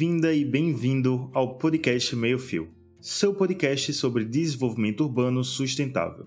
Bem-vinda 0.00 0.32
e 0.32 0.46
bem-vindo 0.46 1.30
ao 1.34 1.58
podcast 1.58 2.16
Meio 2.16 2.38
Fio, 2.38 2.70
seu 3.02 3.34
podcast 3.34 3.92
sobre 3.92 4.24
desenvolvimento 4.24 5.02
urbano 5.02 5.44
sustentável. 5.44 6.24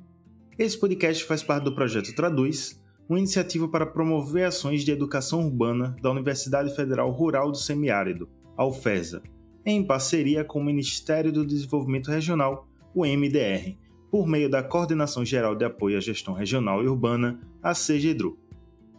Esse 0.60 0.80
podcast 0.80 1.24
faz 1.24 1.42
parte 1.42 1.64
do 1.64 1.74
projeto 1.74 2.14
Traduz, 2.14 2.80
uma 3.10 3.18
iniciativa 3.18 3.68
para 3.68 3.88
promover 3.88 4.46
ações 4.46 4.86
de 4.86 4.92
educação 4.92 5.44
urbana 5.44 5.96
da 6.04 6.12
Universidade 6.12 6.76
Federal 6.76 7.10
Rural 7.10 7.50
do 7.50 7.58
Semiárido, 7.58 8.30
a 8.56 8.64
UFESA, 8.64 9.24
em 9.66 9.84
parceria 9.84 10.44
com 10.44 10.60
o 10.60 10.64
Ministério 10.64 11.32
do 11.32 11.44
Desenvolvimento 11.44 12.12
Regional, 12.12 12.68
o 12.94 13.04
MDR, 13.04 13.76
por 14.12 14.28
meio 14.28 14.52
da 14.52 14.62
Coordenação 14.62 15.26
Geral 15.26 15.56
de 15.56 15.66
Apoio 15.66 15.98
à 15.98 16.00
Gestão 16.00 16.36
Regional 16.36 16.84
e 16.84 16.88
Urbana, 16.88 17.40
a 17.60 17.74
CGDRU. 17.74 18.38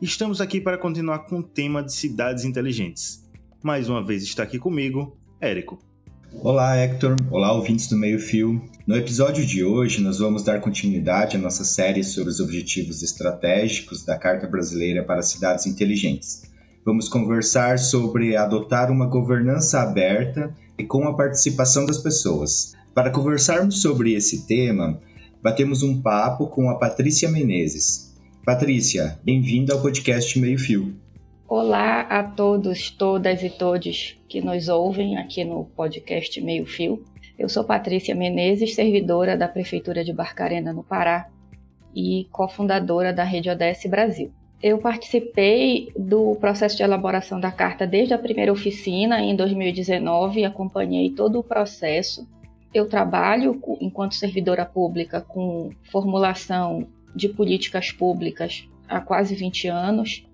Estamos 0.02 0.40
aqui 0.40 0.60
para 0.60 0.76
continuar 0.76 1.20
com 1.20 1.38
o 1.38 1.44
tema 1.44 1.80
de 1.80 1.92
cidades 1.92 2.44
inteligentes. 2.44 3.23
Mais 3.64 3.88
uma 3.88 4.04
vez 4.04 4.22
está 4.22 4.42
aqui 4.42 4.58
comigo, 4.58 5.16
Érico. 5.40 5.78
Olá, 6.34 6.76
Hector. 6.76 7.16
Olá, 7.30 7.50
ouvintes 7.54 7.88
do 7.88 7.96
Meio 7.96 8.18
Fio. 8.18 8.60
No 8.86 8.94
episódio 8.94 9.46
de 9.46 9.64
hoje, 9.64 10.02
nós 10.02 10.18
vamos 10.18 10.44
dar 10.44 10.60
continuidade 10.60 11.38
à 11.38 11.40
nossa 11.40 11.64
série 11.64 12.04
sobre 12.04 12.28
os 12.28 12.40
objetivos 12.40 13.02
estratégicos 13.02 14.04
da 14.04 14.18
Carta 14.18 14.46
Brasileira 14.46 15.02
para 15.02 15.22
Cidades 15.22 15.64
Inteligentes. 15.64 16.42
Vamos 16.84 17.08
conversar 17.08 17.78
sobre 17.78 18.36
adotar 18.36 18.92
uma 18.92 19.06
governança 19.06 19.80
aberta 19.80 20.54
e 20.78 20.84
com 20.84 21.08
a 21.08 21.16
participação 21.16 21.86
das 21.86 21.96
pessoas. 21.96 22.74
Para 22.94 23.08
conversarmos 23.08 23.80
sobre 23.80 24.12
esse 24.12 24.46
tema, 24.46 25.00
batemos 25.42 25.82
um 25.82 26.02
papo 26.02 26.48
com 26.48 26.68
a 26.68 26.74
Patrícia 26.74 27.30
Menezes. 27.30 28.14
Patrícia, 28.44 29.18
bem-vinda 29.24 29.72
ao 29.72 29.80
podcast 29.80 30.38
Meio 30.38 30.58
Fio. 30.58 31.02
Olá 31.46 32.00
a 32.00 32.22
todos, 32.22 32.90
todas 32.90 33.42
e 33.42 33.50
todos 33.50 34.16
que 34.26 34.40
nos 34.40 34.68
ouvem 34.68 35.18
aqui 35.18 35.44
no 35.44 35.66
podcast 35.76 36.40
Meio 36.40 36.64
Fio. 36.64 37.04
Eu 37.38 37.50
sou 37.50 37.62
Patrícia 37.62 38.14
Menezes, 38.14 38.74
servidora 38.74 39.36
da 39.36 39.46
Prefeitura 39.46 40.02
de 40.02 40.10
Barcarena, 40.10 40.72
no 40.72 40.82
Pará, 40.82 41.28
e 41.94 42.26
cofundadora 42.32 43.12
da 43.12 43.24
Rede 43.24 43.50
ODS 43.50 43.84
Brasil. 43.90 44.32
Eu 44.62 44.78
participei 44.78 45.92
do 45.94 46.34
processo 46.36 46.78
de 46.78 46.82
elaboração 46.82 47.38
da 47.38 47.52
carta 47.52 47.86
desde 47.86 48.14
a 48.14 48.18
primeira 48.18 48.50
oficina 48.50 49.20
em 49.20 49.36
2019 49.36 50.40
e 50.40 50.44
acompanhei 50.46 51.10
todo 51.10 51.38
o 51.38 51.44
processo. 51.44 52.26
Eu 52.72 52.88
trabalho 52.88 53.60
enquanto 53.82 54.14
servidora 54.14 54.64
pública 54.64 55.20
com 55.20 55.68
formulação 55.82 56.86
de 57.14 57.28
políticas 57.28 57.92
públicas 57.92 58.66
há 58.88 58.98
quase 58.98 59.34
20 59.34 59.68
anos 59.68 60.24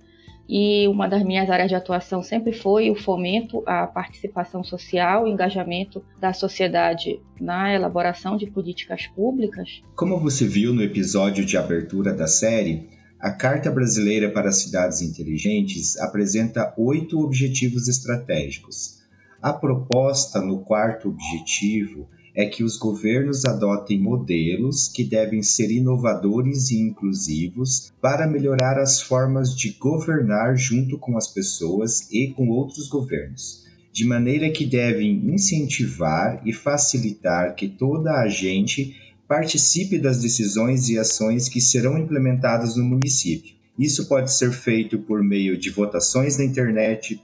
e 0.52 0.88
uma 0.88 1.06
das 1.06 1.22
minhas 1.22 1.48
áreas 1.48 1.68
de 1.68 1.76
atuação 1.76 2.24
sempre 2.24 2.52
foi 2.52 2.90
o 2.90 2.96
fomento 2.96 3.62
à 3.64 3.86
participação 3.86 4.64
social, 4.64 5.22
o 5.22 5.28
engajamento 5.28 6.04
da 6.20 6.32
sociedade 6.32 7.20
na 7.40 7.72
elaboração 7.72 8.36
de 8.36 8.50
políticas 8.50 9.06
públicas. 9.06 9.80
Como 9.94 10.18
você 10.18 10.44
viu 10.44 10.74
no 10.74 10.82
episódio 10.82 11.46
de 11.46 11.56
abertura 11.56 12.12
da 12.12 12.26
série, 12.26 12.88
a 13.20 13.30
Carta 13.30 13.70
Brasileira 13.70 14.28
para 14.28 14.50
Cidades 14.50 15.02
Inteligentes 15.02 15.96
apresenta 15.98 16.74
oito 16.76 17.20
objetivos 17.20 17.86
estratégicos. 17.86 18.98
A 19.40 19.52
proposta 19.52 20.40
no 20.40 20.64
quarto 20.64 21.10
objetivo 21.10 22.08
é 22.34 22.46
que 22.46 22.62
os 22.62 22.76
governos 22.76 23.44
adotem 23.44 24.00
modelos 24.00 24.88
que 24.88 25.04
devem 25.04 25.42
ser 25.42 25.70
inovadores 25.70 26.70
e 26.70 26.78
inclusivos 26.78 27.92
para 28.00 28.26
melhorar 28.26 28.78
as 28.78 29.00
formas 29.00 29.56
de 29.56 29.70
governar 29.72 30.56
junto 30.56 30.98
com 30.98 31.16
as 31.16 31.28
pessoas 31.28 32.10
e 32.10 32.28
com 32.28 32.48
outros 32.48 32.88
governos, 32.88 33.64
de 33.92 34.04
maneira 34.04 34.50
que 34.50 34.64
devem 34.64 35.16
incentivar 35.32 36.40
e 36.46 36.52
facilitar 36.52 37.54
que 37.54 37.68
toda 37.68 38.20
a 38.20 38.28
gente 38.28 38.96
participe 39.26 39.98
das 39.98 40.20
decisões 40.20 40.88
e 40.88 40.98
ações 40.98 41.48
que 41.48 41.60
serão 41.60 41.98
implementadas 41.98 42.76
no 42.76 42.84
município. 42.84 43.54
Isso 43.78 44.08
pode 44.08 44.32
ser 44.32 44.52
feito 44.52 44.98
por 44.98 45.22
meio 45.22 45.56
de 45.56 45.70
votações 45.70 46.36
na 46.36 46.44
internet, 46.44 47.20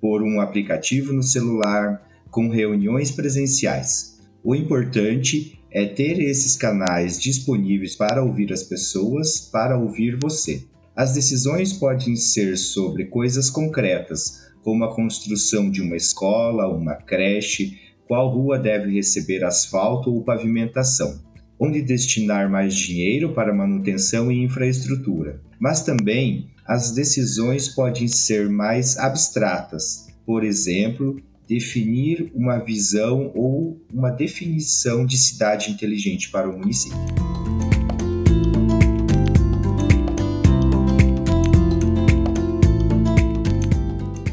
por 0.00 0.22
um 0.22 0.40
aplicativo 0.40 1.12
no 1.12 1.22
celular, 1.22 2.06
com 2.30 2.48
reuniões 2.48 3.10
presenciais. 3.10 4.15
O 4.48 4.54
importante 4.54 5.58
é 5.72 5.86
ter 5.86 6.20
esses 6.20 6.54
canais 6.54 7.20
disponíveis 7.20 7.96
para 7.96 8.22
ouvir 8.22 8.52
as 8.52 8.62
pessoas, 8.62 9.40
para 9.40 9.76
ouvir 9.76 10.16
você. 10.22 10.62
As 10.94 11.12
decisões 11.12 11.72
podem 11.72 12.14
ser 12.14 12.56
sobre 12.56 13.06
coisas 13.06 13.50
concretas, 13.50 14.46
como 14.62 14.84
a 14.84 14.94
construção 14.94 15.68
de 15.68 15.82
uma 15.82 15.96
escola, 15.96 16.72
uma 16.72 16.94
creche, 16.94 17.76
qual 18.06 18.32
rua 18.32 18.56
deve 18.56 18.94
receber 18.94 19.42
asfalto 19.42 20.14
ou 20.14 20.22
pavimentação 20.22 21.26
onde 21.58 21.82
destinar 21.82 22.48
mais 22.48 22.74
dinheiro 22.74 23.32
para 23.32 23.52
manutenção 23.52 24.30
e 24.30 24.44
infraestrutura. 24.44 25.40
Mas 25.58 25.82
também 25.82 26.50
as 26.64 26.92
decisões 26.92 27.66
podem 27.66 28.06
ser 28.06 28.48
mais 28.48 28.96
abstratas, 28.96 30.06
por 30.24 30.44
exemplo, 30.44 31.20
definir 31.48 32.30
uma 32.34 32.58
visão 32.58 33.30
ou 33.34 33.80
uma 33.92 34.10
definição 34.10 35.06
de 35.06 35.16
cidade 35.16 35.70
inteligente 35.70 36.30
para 36.30 36.48
o 36.48 36.58
município. 36.58 36.98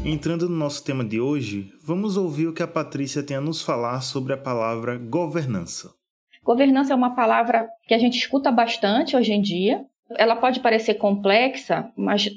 Entrando 0.04 0.48
no 0.48 0.56
nosso 0.56 0.82
tema 0.82 1.04
de 1.04 1.20
hoje, 1.20 1.70
vamos 1.82 2.16
ouvir 2.16 2.46
o 2.46 2.52
que 2.52 2.62
a 2.62 2.68
Patrícia 2.68 3.22
tem 3.22 3.36
a 3.36 3.40
nos 3.40 3.62
falar 3.62 4.00
sobre 4.00 4.32
a 4.32 4.36
palavra 4.36 4.96
governança. 4.96 5.92
Governança 6.42 6.92
é 6.92 6.96
uma 6.96 7.14
palavra 7.14 7.68
que 7.86 7.94
a 7.94 7.98
gente 7.98 8.18
escuta 8.18 8.50
bastante 8.52 9.16
hoje 9.16 9.32
em 9.32 9.40
dia. 9.40 9.84
Ela 10.16 10.36
pode 10.36 10.60
parecer 10.60 10.94
complexa, 10.94 11.90
mas 11.96 12.30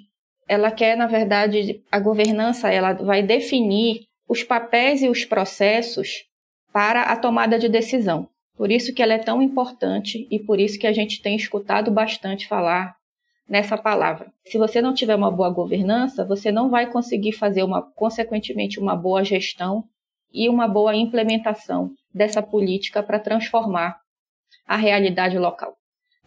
ela 0.47 0.71
quer, 0.71 0.95
na 0.95 1.07
verdade, 1.07 1.81
a 1.91 1.99
governança 1.99 2.69
ela 2.69 2.93
vai 2.93 3.21
definir 3.21 4.06
os 4.27 4.43
papéis 4.43 5.01
e 5.01 5.09
os 5.09 5.25
processos 5.25 6.25
para 6.73 7.03
a 7.03 7.15
tomada 7.15 7.57
de 7.57 7.69
decisão. 7.69 8.29
Por 8.55 8.71
isso 8.71 8.93
que 8.93 9.01
ela 9.01 9.13
é 9.13 9.19
tão 9.19 9.41
importante 9.41 10.27
e 10.29 10.39
por 10.39 10.59
isso 10.59 10.79
que 10.79 10.87
a 10.87 10.93
gente 10.93 11.21
tem 11.21 11.35
escutado 11.35 11.91
bastante 11.91 12.47
falar 12.47 12.95
nessa 13.47 13.77
palavra. 13.77 14.31
Se 14.45 14.57
você 14.57 14.81
não 14.81 14.93
tiver 14.93 15.15
uma 15.15 15.31
boa 15.31 15.49
governança, 15.49 16.25
você 16.25 16.51
não 16.51 16.69
vai 16.69 16.91
conseguir 16.91 17.31
fazer 17.31 17.63
uma 17.63 17.81
consequentemente 17.81 18.79
uma 18.79 18.95
boa 18.95 19.23
gestão 19.23 19.83
e 20.33 20.49
uma 20.49 20.67
boa 20.67 20.95
implementação 20.95 21.91
dessa 22.13 22.41
política 22.41 23.01
para 23.01 23.19
transformar 23.19 23.99
a 24.67 24.75
realidade 24.75 25.37
local. 25.37 25.75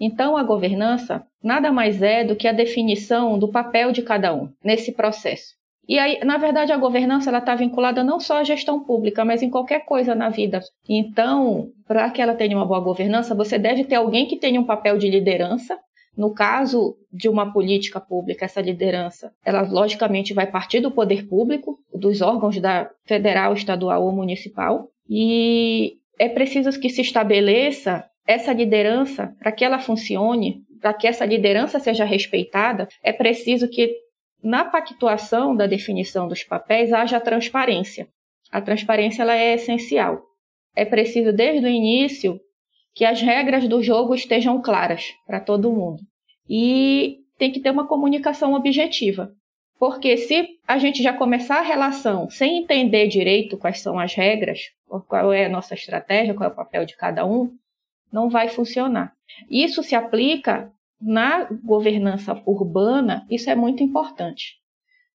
Então, 0.00 0.36
a 0.36 0.42
governança 0.42 1.26
nada 1.42 1.70
mais 1.70 2.00
é 2.00 2.24
do 2.24 2.34
que 2.34 2.48
a 2.48 2.52
definição 2.52 3.38
do 3.38 3.50
papel 3.50 3.92
de 3.92 4.00
cada 4.00 4.34
um 4.34 4.50
nesse 4.64 4.92
processo. 4.92 5.59
E 5.88 5.98
aí, 5.98 6.20
na 6.24 6.36
verdade, 6.36 6.72
a 6.72 6.76
governança 6.76 7.30
ela 7.30 7.38
está 7.38 7.54
vinculada 7.54 8.04
não 8.04 8.20
só 8.20 8.38
à 8.38 8.44
gestão 8.44 8.84
pública, 8.84 9.24
mas 9.24 9.42
em 9.42 9.50
qualquer 9.50 9.84
coisa 9.84 10.14
na 10.14 10.28
vida. 10.28 10.60
Então, 10.88 11.70
para 11.86 12.08
que 12.10 12.22
ela 12.22 12.34
tenha 12.34 12.56
uma 12.56 12.66
boa 12.66 12.80
governança, 12.80 13.34
você 13.34 13.58
deve 13.58 13.84
ter 13.84 13.96
alguém 13.96 14.26
que 14.26 14.36
tenha 14.36 14.60
um 14.60 14.66
papel 14.66 14.96
de 14.98 15.10
liderança. 15.10 15.78
No 16.16 16.34
caso 16.34 16.96
de 17.12 17.28
uma 17.28 17.52
política 17.52 18.00
pública, 18.00 18.44
essa 18.44 18.60
liderança, 18.60 19.32
ela 19.44 19.62
logicamente 19.62 20.34
vai 20.34 20.46
partir 20.46 20.80
do 20.80 20.90
poder 20.90 21.26
público, 21.26 21.78
dos 21.94 22.20
órgãos 22.20 22.60
da 22.60 22.90
federal, 23.06 23.54
estadual 23.54 24.04
ou 24.04 24.12
municipal, 24.12 24.88
e 25.08 25.94
é 26.18 26.28
preciso 26.28 26.78
que 26.78 26.90
se 26.90 27.00
estabeleça 27.00 28.04
essa 28.26 28.52
liderança, 28.52 29.34
para 29.38 29.50
que 29.50 29.64
ela 29.64 29.78
funcione, 29.78 30.62
para 30.80 30.94
que 30.94 31.06
essa 31.06 31.24
liderança 31.24 31.78
seja 31.78 32.04
respeitada, 32.04 32.88
é 33.02 33.12
preciso 33.12 33.68
que 33.68 33.96
na 34.42 34.64
pactuação 34.64 35.54
da 35.54 35.66
definição 35.66 36.28
dos 36.28 36.42
papéis 36.42 36.92
haja 36.92 37.20
transparência. 37.20 38.08
A 38.50 38.60
transparência 38.60 39.22
ela 39.22 39.36
é 39.36 39.54
essencial. 39.54 40.22
É 40.74 40.84
preciso 40.84 41.32
desde 41.32 41.66
o 41.66 41.70
início 41.70 42.40
que 42.94 43.04
as 43.04 43.20
regras 43.20 43.68
do 43.68 43.82
jogo 43.82 44.14
estejam 44.14 44.60
claras 44.60 45.14
para 45.26 45.40
todo 45.40 45.72
mundo. 45.72 46.02
E 46.48 47.18
tem 47.38 47.50
que 47.50 47.60
ter 47.60 47.70
uma 47.70 47.86
comunicação 47.86 48.54
objetiva. 48.54 49.32
Porque 49.78 50.16
se 50.16 50.46
a 50.66 50.78
gente 50.78 51.02
já 51.02 51.12
começar 51.12 51.58
a 51.58 51.62
relação 51.62 52.28
sem 52.28 52.58
entender 52.58 53.08
direito 53.08 53.56
quais 53.56 53.80
são 53.80 53.98
as 53.98 54.14
regras, 54.14 54.60
qual 55.08 55.32
é 55.32 55.46
a 55.46 55.48
nossa 55.48 55.74
estratégia, 55.74 56.34
qual 56.34 56.50
é 56.50 56.52
o 56.52 56.56
papel 56.56 56.84
de 56.84 56.96
cada 56.96 57.24
um, 57.24 57.50
não 58.12 58.28
vai 58.28 58.48
funcionar. 58.48 59.14
Isso 59.48 59.82
se 59.82 59.94
aplica 59.94 60.70
na 61.00 61.48
governança 61.64 62.40
urbana, 62.46 63.26
isso 63.30 63.48
é 63.48 63.54
muito 63.54 63.82
importante. 63.82 64.56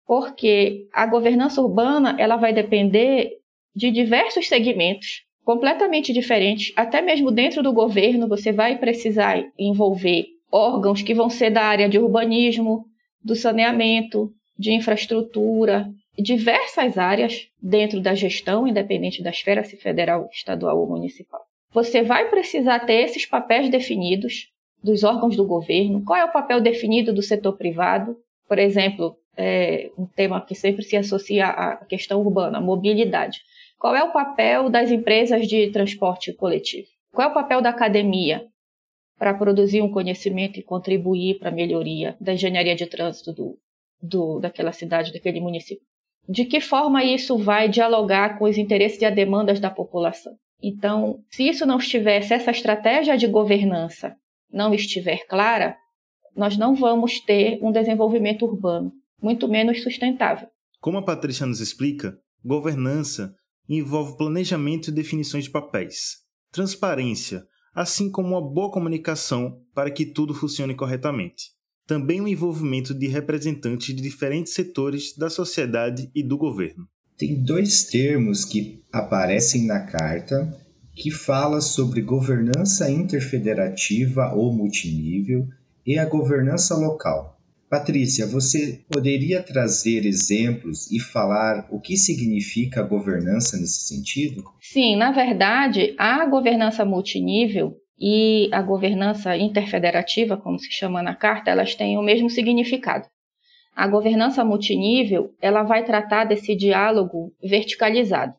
Porque 0.05 0.87
a 0.93 1.05
governança 1.05 1.61
urbana, 1.61 2.15
ela 2.19 2.35
vai 2.35 2.53
depender 2.53 3.31
de 3.75 3.91
diversos 3.91 4.47
segmentos 4.47 5.25
completamente 5.43 6.11
diferentes, 6.11 6.73
até 6.75 7.01
mesmo 7.01 7.29
dentro 7.29 7.61
do 7.61 7.71
governo 7.71 8.27
você 8.27 8.51
vai 8.51 8.77
precisar 8.77 9.43
envolver 9.59 10.25
órgãos 10.51 11.03
que 11.03 11.13
vão 11.13 11.29
ser 11.29 11.51
da 11.51 11.63
área 11.63 11.87
de 11.87 11.99
urbanismo, 11.99 12.85
do 13.23 13.35
saneamento, 13.35 14.31
de 14.57 14.71
infraestrutura, 14.71 15.87
diversas 16.17 16.97
áreas 16.97 17.47
dentro 17.61 17.99
da 17.99 18.15
gestão, 18.15 18.67
independente 18.67 19.21
da 19.21 19.29
esfera 19.29 19.63
se 19.63 19.77
federal, 19.77 20.29
estadual 20.31 20.79
ou 20.79 20.87
municipal. 20.87 21.41
Você 21.71 22.01
vai 22.01 22.29
precisar 22.29 22.79
ter 22.79 23.03
esses 23.03 23.25
papéis 23.25 23.69
definidos 23.69 24.47
dos 24.85 25.03
órgãos 25.03 25.35
do 25.35 25.43
governo, 25.43 26.03
qual 26.05 26.19
é 26.19 26.23
o 26.23 26.31
papel 26.31 26.61
definido 26.61 27.11
do 27.11 27.23
setor 27.23 27.57
privado, 27.57 28.15
por 28.47 28.59
exemplo, 28.59 29.17
é 29.35 29.89
um 29.97 30.05
tema 30.05 30.39
que 30.39 30.53
sempre 30.53 30.83
se 30.83 30.95
associa 30.95 31.47
à 31.47 31.77
questão 31.85 32.21
urbana, 32.21 32.61
mobilidade. 32.61 33.41
Qual 33.79 33.95
é 33.95 34.03
o 34.03 34.13
papel 34.13 34.69
das 34.69 34.91
empresas 34.91 35.47
de 35.47 35.71
transporte 35.71 36.31
coletivo? 36.33 36.87
Qual 37.11 37.27
é 37.27 37.31
o 37.31 37.33
papel 37.33 37.61
da 37.63 37.71
academia 37.71 38.45
para 39.17 39.33
produzir 39.33 39.81
um 39.81 39.91
conhecimento 39.91 40.59
e 40.59 40.63
contribuir 40.63 41.39
para 41.39 41.49
a 41.49 41.53
melhoria 41.53 42.15
da 42.21 42.33
engenharia 42.33 42.75
de 42.75 42.85
trânsito 42.85 43.33
do, 43.33 43.57
do, 43.99 44.39
daquela 44.39 44.71
cidade, 44.71 45.11
daquele 45.11 45.41
município? 45.41 45.83
De 46.29 46.45
que 46.45 46.61
forma 46.61 47.03
isso 47.03 47.37
vai 47.37 47.67
dialogar 47.67 48.37
com 48.37 48.45
os 48.45 48.57
interesses 48.57 49.01
e 49.01 49.05
as 49.05 49.15
demandas 49.15 49.59
da 49.59 49.71
população? 49.71 50.33
Então, 50.61 51.19
se 51.31 51.47
isso 51.47 51.65
não 51.65 51.79
estivesse, 51.79 52.33
essa 52.33 52.51
estratégia 52.51 53.17
de 53.17 53.27
governança 53.27 54.15
não 54.51 54.73
estiver 54.73 55.25
clara, 55.27 55.75
nós 56.35 56.57
não 56.57 56.75
vamos 56.75 57.19
ter 57.19 57.59
um 57.61 57.71
desenvolvimento 57.71 58.45
urbano, 58.45 58.91
muito 59.21 59.47
menos 59.47 59.81
sustentável. 59.81 60.47
Como 60.79 60.97
a 60.97 61.01
Patrícia 61.01 61.45
nos 61.45 61.59
explica, 61.59 62.17
governança 62.43 63.33
envolve 63.67 64.17
planejamento 64.17 64.89
e 64.89 64.93
definições 64.93 65.45
de 65.45 65.49
papéis, 65.49 66.17
transparência, 66.51 67.43
assim 67.73 68.11
como 68.11 68.29
uma 68.29 68.41
boa 68.41 68.71
comunicação 68.71 69.61
para 69.73 69.89
que 69.89 70.05
tudo 70.05 70.33
funcione 70.33 70.75
corretamente. 70.75 71.55
Também 71.87 72.21
o 72.21 72.27
envolvimento 72.27 72.93
de 72.93 73.07
representantes 73.07 73.95
de 73.95 74.01
diferentes 74.01 74.53
setores 74.53 75.15
da 75.15 75.29
sociedade 75.29 76.09
e 76.13 76.23
do 76.23 76.37
governo. 76.37 76.87
Tem 77.17 77.41
dois 77.43 77.85
termos 77.85 78.43
que 78.43 78.83
aparecem 78.91 79.65
na 79.65 79.79
carta 79.85 80.64
que 80.95 81.11
fala 81.11 81.59
sobre 81.59 82.01
governança 82.01 82.89
interfederativa 82.89 84.33
ou 84.33 84.53
multinível 84.53 85.47
e 85.85 85.99
a 85.99 86.05
governança 86.05 86.75
local. 86.75 87.37
Patrícia, 87.69 88.25
você 88.25 88.79
poderia 88.89 89.43
trazer 89.43 90.05
exemplos 90.05 90.89
e 90.91 90.99
falar 90.99 91.67
o 91.69 91.79
que 91.79 91.97
significa 91.97 92.81
governança 92.81 93.57
nesse 93.57 93.87
sentido? 93.87 94.43
Sim, 94.61 94.95
na 94.95 95.11
verdade, 95.11 95.93
a 95.97 96.25
governança 96.25 96.85
multinível 96.85 97.75
e 97.99 98.49
a 98.51 98.61
governança 98.61 99.35
interfederativa, 99.35 100.37
como 100.37 100.59
se 100.59 100.71
chama 100.71 101.01
na 101.01 101.15
carta, 101.15 101.51
elas 101.51 101.75
têm 101.75 101.97
o 101.97 102.03
mesmo 102.03 102.29
significado. 102.29 103.07
A 103.75 103.87
governança 103.87 104.45
multinível, 104.45 105.33
ela 105.41 105.63
vai 105.63 105.83
tratar 105.83 106.23
desse 106.23 106.55
diálogo 106.55 107.33
verticalizado, 107.43 108.33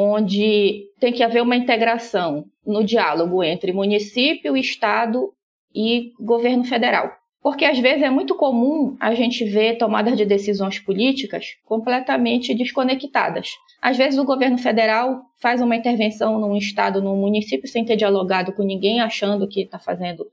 onde 0.00 0.92
tem 1.00 1.12
que 1.12 1.24
haver 1.24 1.42
uma 1.42 1.56
integração 1.56 2.44
no 2.64 2.84
diálogo 2.84 3.42
entre 3.42 3.72
município, 3.72 4.56
estado 4.56 5.32
e 5.74 6.12
governo 6.20 6.62
federal. 6.62 7.10
Porque 7.42 7.64
às 7.64 7.80
vezes 7.80 8.04
é 8.04 8.10
muito 8.10 8.36
comum 8.36 8.96
a 9.00 9.12
gente 9.12 9.44
ver 9.44 9.76
tomadas 9.76 10.16
de 10.16 10.24
decisões 10.24 10.78
políticas 10.78 11.46
completamente 11.64 12.54
desconectadas. 12.54 13.50
Às 13.82 13.96
vezes 13.96 14.20
o 14.20 14.24
governo 14.24 14.56
federal 14.56 15.20
faz 15.42 15.60
uma 15.60 15.74
intervenção 15.74 16.38
num 16.38 16.56
estado, 16.56 17.02
num 17.02 17.16
município, 17.16 17.68
sem 17.68 17.84
ter 17.84 17.96
dialogado 17.96 18.52
com 18.52 18.62
ninguém, 18.62 19.00
achando 19.00 19.48
que 19.48 19.62
está 19.62 19.80
fazendo 19.80 20.24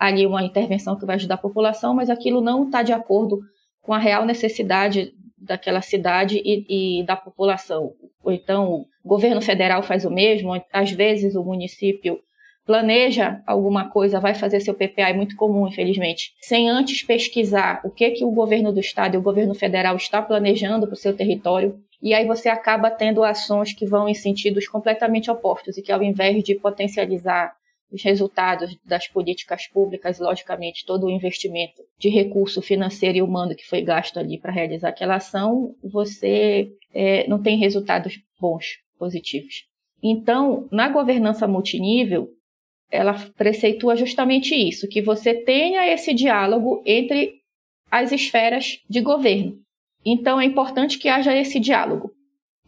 ali 0.00 0.26
uma 0.26 0.42
intervenção 0.42 0.98
que 0.98 1.06
vai 1.06 1.14
ajudar 1.14 1.36
a 1.36 1.38
população, 1.38 1.94
mas 1.94 2.10
aquilo 2.10 2.40
não 2.40 2.64
está 2.64 2.82
de 2.82 2.92
acordo 2.92 3.38
com 3.82 3.92
a 3.92 3.98
real 3.98 4.26
necessidade 4.26 5.12
daquela 5.38 5.80
cidade 5.80 6.42
e, 6.44 7.00
e 7.00 7.06
da 7.06 7.14
população. 7.14 7.92
Ou 8.24 8.32
então 8.32 8.84
o 9.04 9.08
governo 9.08 9.40
federal 9.42 9.82
faz 9.82 10.04
o 10.04 10.10
mesmo, 10.10 10.52
às 10.72 10.90
vezes 10.90 11.34
o 11.34 11.44
município 11.44 12.20
planeja 12.64 13.42
alguma 13.46 13.88
coisa, 13.88 14.20
vai 14.20 14.34
fazer 14.34 14.60
seu 14.60 14.74
PPA, 14.74 15.08
é 15.08 15.12
muito 15.12 15.34
comum, 15.36 15.66
infelizmente, 15.66 16.32
sem 16.40 16.68
antes 16.68 17.02
pesquisar 17.02 17.80
o 17.84 17.90
que, 17.90 18.10
que 18.10 18.24
o 18.24 18.30
governo 18.30 18.72
do 18.72 18.80
estado 18.80 19.14
e 19.14 19.18
o 19.18 19.22
governo 19.22 19.54
federal 19.54 19.96
está 19.96 20.22
planejando 20.22 20.86
para 20.86 20.94
o 20.94 20.96
seu 20.96 21.14
território, 21.16 21.80
e 22.00 22.14
aí 22.14 22.26
você 22.26 22.48
acaba 22.48 22.90
tendo 22.90 23.22
ações 23.22 23.72
que 23.72 23.86
vão 23.86 24.08
em 24.08 24.14
sentidos 24.14 24.66
completamente 24.68 25.30
opostos 25.30 25.76
e 25.76 25.82
que 25.82 25.92
ao 25.92 26.02
invés 26.02 26.42
de 26.42 26.54
potencializar 26.54 27.52
os 27.92 28.02
resultados 28.02 28.76
das 28.84 29.06
políticas 29.06 29.66
públicas, 29.66 30.18
logicamente, 30.18 30.86
todo 30.86 31.06
o 31.06 31.10
investimento 31.10 31.82
de 31.98 32.08
recurso 32.08 32.62
financeiro 32.62 33.18
e 33.18 33.22
humano 33.22 33.54
que 33.54 33.68
foi 33.68 33.82
gasto 33.82 34.18
ali 34.18 34.38
para 34.38 34.50
realizar 34.50 34.88
aquela 34.88 35.16
ação, 35.16 35.74
você 35.84 36.72
é, 36.92 37.28
não 37.28 37.40
tem 37.40 37.58
resultados 37.58 38.18
bons, 38.40 38.78
positivos. 39.02 39.64
Então, 40.00 40.68
na 40.70 40.88
governança 40.88 41.48
multinível, 41.48 42.28
ela 42.88 43.14
preceitua 43.36 43.96
justamente 43.96 44.54
isso, 44.54 44.86
que 44.86 45.02
você 45.02 45.34
tenha 45.34 45.92
esse 45.92 46.14
diálogo 46.14 46.80
entre 46.86 47.32
as 47.90 48.12
esferas 48.12 48.78
de 48.88 49.00
governo. 49.00 49.56
Então 50.06 50.40
é 50.40 50.44
importante 50.44 51.00
que 51.00 51.08
haja 51.08 51.36
esse 51.36 51.58
diálogo 51.58 52.12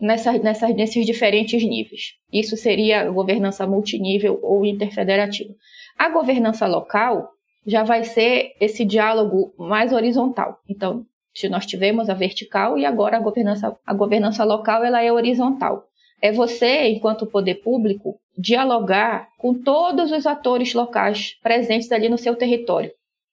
nessa, 0.01 0.33
nessa, 0.33 0.69
nesses 0.71 1.07
diferentes 1.07 1.63
níveis. 1.63 2.15
Isso 2.33 2.57
seria 2.57 3.09
governança 3.11 3.65
multinível 3.65 4.41
ou 4.43 4.65
interfederativa. 4.65 5.55
A 5.97 6.09
governança 6.09 6.67
local 6.67 7.29
já 7.65 7.85
vai 7.85 8.03
ser 8.03 8.57
esse 8.61 8.85
diálogo 8.85 9.55
mais 9.57 9.93
horizontal. 9.93 10.59
Então, 10.69 11.07
se 11.33 11.49
nós 11.49 11.65
tivemos 11.65 12.09
a 12.09 12.15
vertical 12.15 12.77
e 12.77 12.85
agora 12.85 13.19
a 13.19 13.21
governança, 13.21 13.77
a 13.87 13.95
governança 13.95 14.43
local 14.43 14.83
ela 14.85 15.01
é 15.01 15.13
horizontal. 15.13 15.85
É 16.25 16.33
você, 16.33 16.89
enquanto 16.89 17.27
poder 17.27 17.57
público, 17.57 18.19
dialogar 18.35 19.29
com 19.37 19.53
todos 19.53 20.11
os 20.11 20.27
atores 20.27 20.73
locais 20.73 21.37
presentes 21.43 21.93
ali 21.93 22.09
no 22.09 22.17
seu 22.17 22.35
território, 22.35 22.91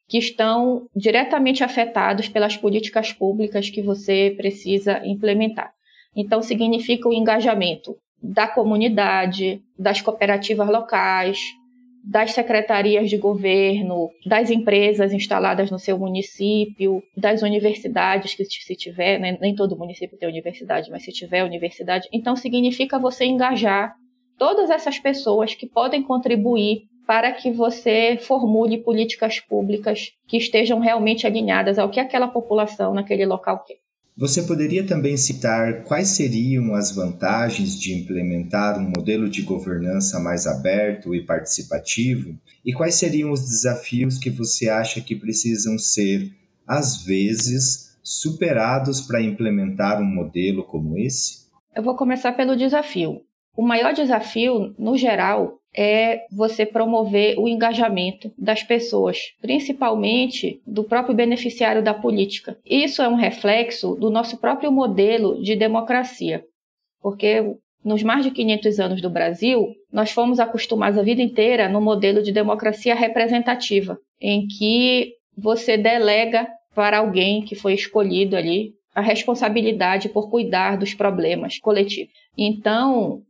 que 0.10 0.18
estão 0.18 0.88
diretamente 0.94 1.64
afetados 1.64 2.28
pelas 2.28 2.58
políticas 2.58 3.14
públicas 3.14 3.70
que 3.70 3.82
você 3.82 4.34
precisa 4.36 5.02
implementar. 5.06 5.72
Então, 6.14 6.42
significa 6.42 7.08
o 7.08 7.14
engajamento 7.14 7.96
da 8.22 8.46
comunidade, 8.46 9.62
das 9.80 10.02
cooperativas 10.02 10.68
locais, 10.68 11.40
das 12.03 12.31
secretarias 12.31 13.09
de 13.09 13.18
governo, 13.18 14.09
das 14.25 14.50
empresas 14.50 15.13
instaladas 15.13 15.69
no 15.69 15.77
seu 15.77 15.98
município, 15.98 17.03
das 17.15 17.41
universidades 17.41 18.34
que 18.34 18.46
se 18.46 18.75
tiver, 18.75 19.20
né? 19.20 19.38
nem 19.39 19.55
todo 19.55 19.77
município 19.77 20.17
tem 20.17 20.27
universidade, 20.27 20.89
mas 20.89 21.03
se 21.03 21.12
tiver 21.12 21.43
universidade, 21.43 22.08
então 22.12 22.36
significa 22.36 22.98
você 22.98 23.25
engajar 23.25 23.93
todas 24.38 24.70
essas 24.70 24.98
pessoas 24.98 25.53
que 25.53 25.67
podem 25.67 26.01
contribuir 26.01 26.84
para 27.05 27.31
que 27.31 27.51
você 27.51 28.17
formule 28.17 28.77
políticas 28.77 29.39
públicas 29.39 30.12
que 30.27 30.38
estejam 30.38 30.79
realmente 30.79 31.27
alinhadas 31.27 31.77
ao 31.77 31.89
que 31.89 32.00
aquela 32.00 32.27
população 32.27 32.93
naquele 32.93 33.25
local 33.25 33.63
quer. 33.65 33.81
Você 34.18 34.44
poderia 34.44 34.86
também 34.86 35.15
citar 35.15 35.84
quais 35.84 36.10
seriam 36.10 36.75
as 36.75 36.91
vantagens 36.91 37.80
de 37.80 37.94
implementar 37.94 38.77
um 38.77 38.91
modelo 38.96 39.30
de 39.30 39.41
governança 39.41 40.20
mais 40.20 40.46
aberto 40.46 41.15
e 41.15 41.25
participativo? 41.25 42.38
E 42.63 42.74
quais 42.74 42.96
seriam 42.96 43.32
os 43.32 43.41
desafios 43.41 44.18
que 44.18 44.30
você 44.30 44.68
acha 44.68 45.00
que 45.00 45.15
precisam 45.15 45.77
ser, 45.77 46.30
às 46.68 47.03
vezes, 47.03 47.98
superados 48.03 49.01
para 49.01 49.22
implementar 49.22 50.01
um 50.01 50.06
modelo 50.06 50.63
como 50.65 50.98
esse? 50.98 51.48
Eu 51.74 51.82
vou 51.82 51.96
começar 51.96 52.34
pelo 52.34 52.58
desafio. 52.58 53.22
O 53.56 53.65
maior 53.65 53.94
desafio, 53.94 54.75
no 54.77 54.98
geral, 54.98 55.61
é 55.75 56.25
você 56.32 56.66
promover 56.66 57.38
o 57.40 57.48
engajamento 57.48 58.32
das 58.38 58.63
pessoas, 58.63 59.18
principalmente 59.42 60.62
do 60.66 60.84
próprio 60.84 61.16
beneficiário 61.16 61.84
da 61.84 61.94
política. 61.94 62.58
Isso 62.66 63.01
é 63.01 63.08
um 63.08 63.16
reflexo 63.16 63.96
do 63.96 64.10
nosso 64.10 64.38
próprio 64.38 64.72
modelo 64.72 65.42
de 65.42 65.56
democracia, 65.56 66.44
porque 67.01 67.56
nos 67.84 68.04
mais 68.04 68.24
de 68.24 68.32
500 68.32 68.80
anos 68.80 69.01
do 69.01 69.10
Brasil, 69.10 69.74
nós 69.92 70.12
fomos 70.12 70.40
acostumados 70.40 71.00
a 71.00 71.04
vida 71.04 71.22
inteira 71.22 71.68
no 71.68 71.82
modelo 71.82 72.22
de 72.22 72.32
democracia 72.32 72.94
representativa, 72.94 73.98
em 74.20 74.46
que 74.48 75.13
você 75.36 75.78
delega 75.78 76.48
para 76.75 77.00
alguém 77.00 77.42
que 77.42 77.56
foi 77.56 77.74
escolhido 77.74 78.36
ali 78.36 78.74
a 78.94 79.01
responsabilidade 79.01 80.10
por 80.10 80.30
cuidar 80.30 80.78
dos 80.78 80.94
problemas 80.94 81.58
coletivos. 81.60 82.13
Então, 82.38 83.22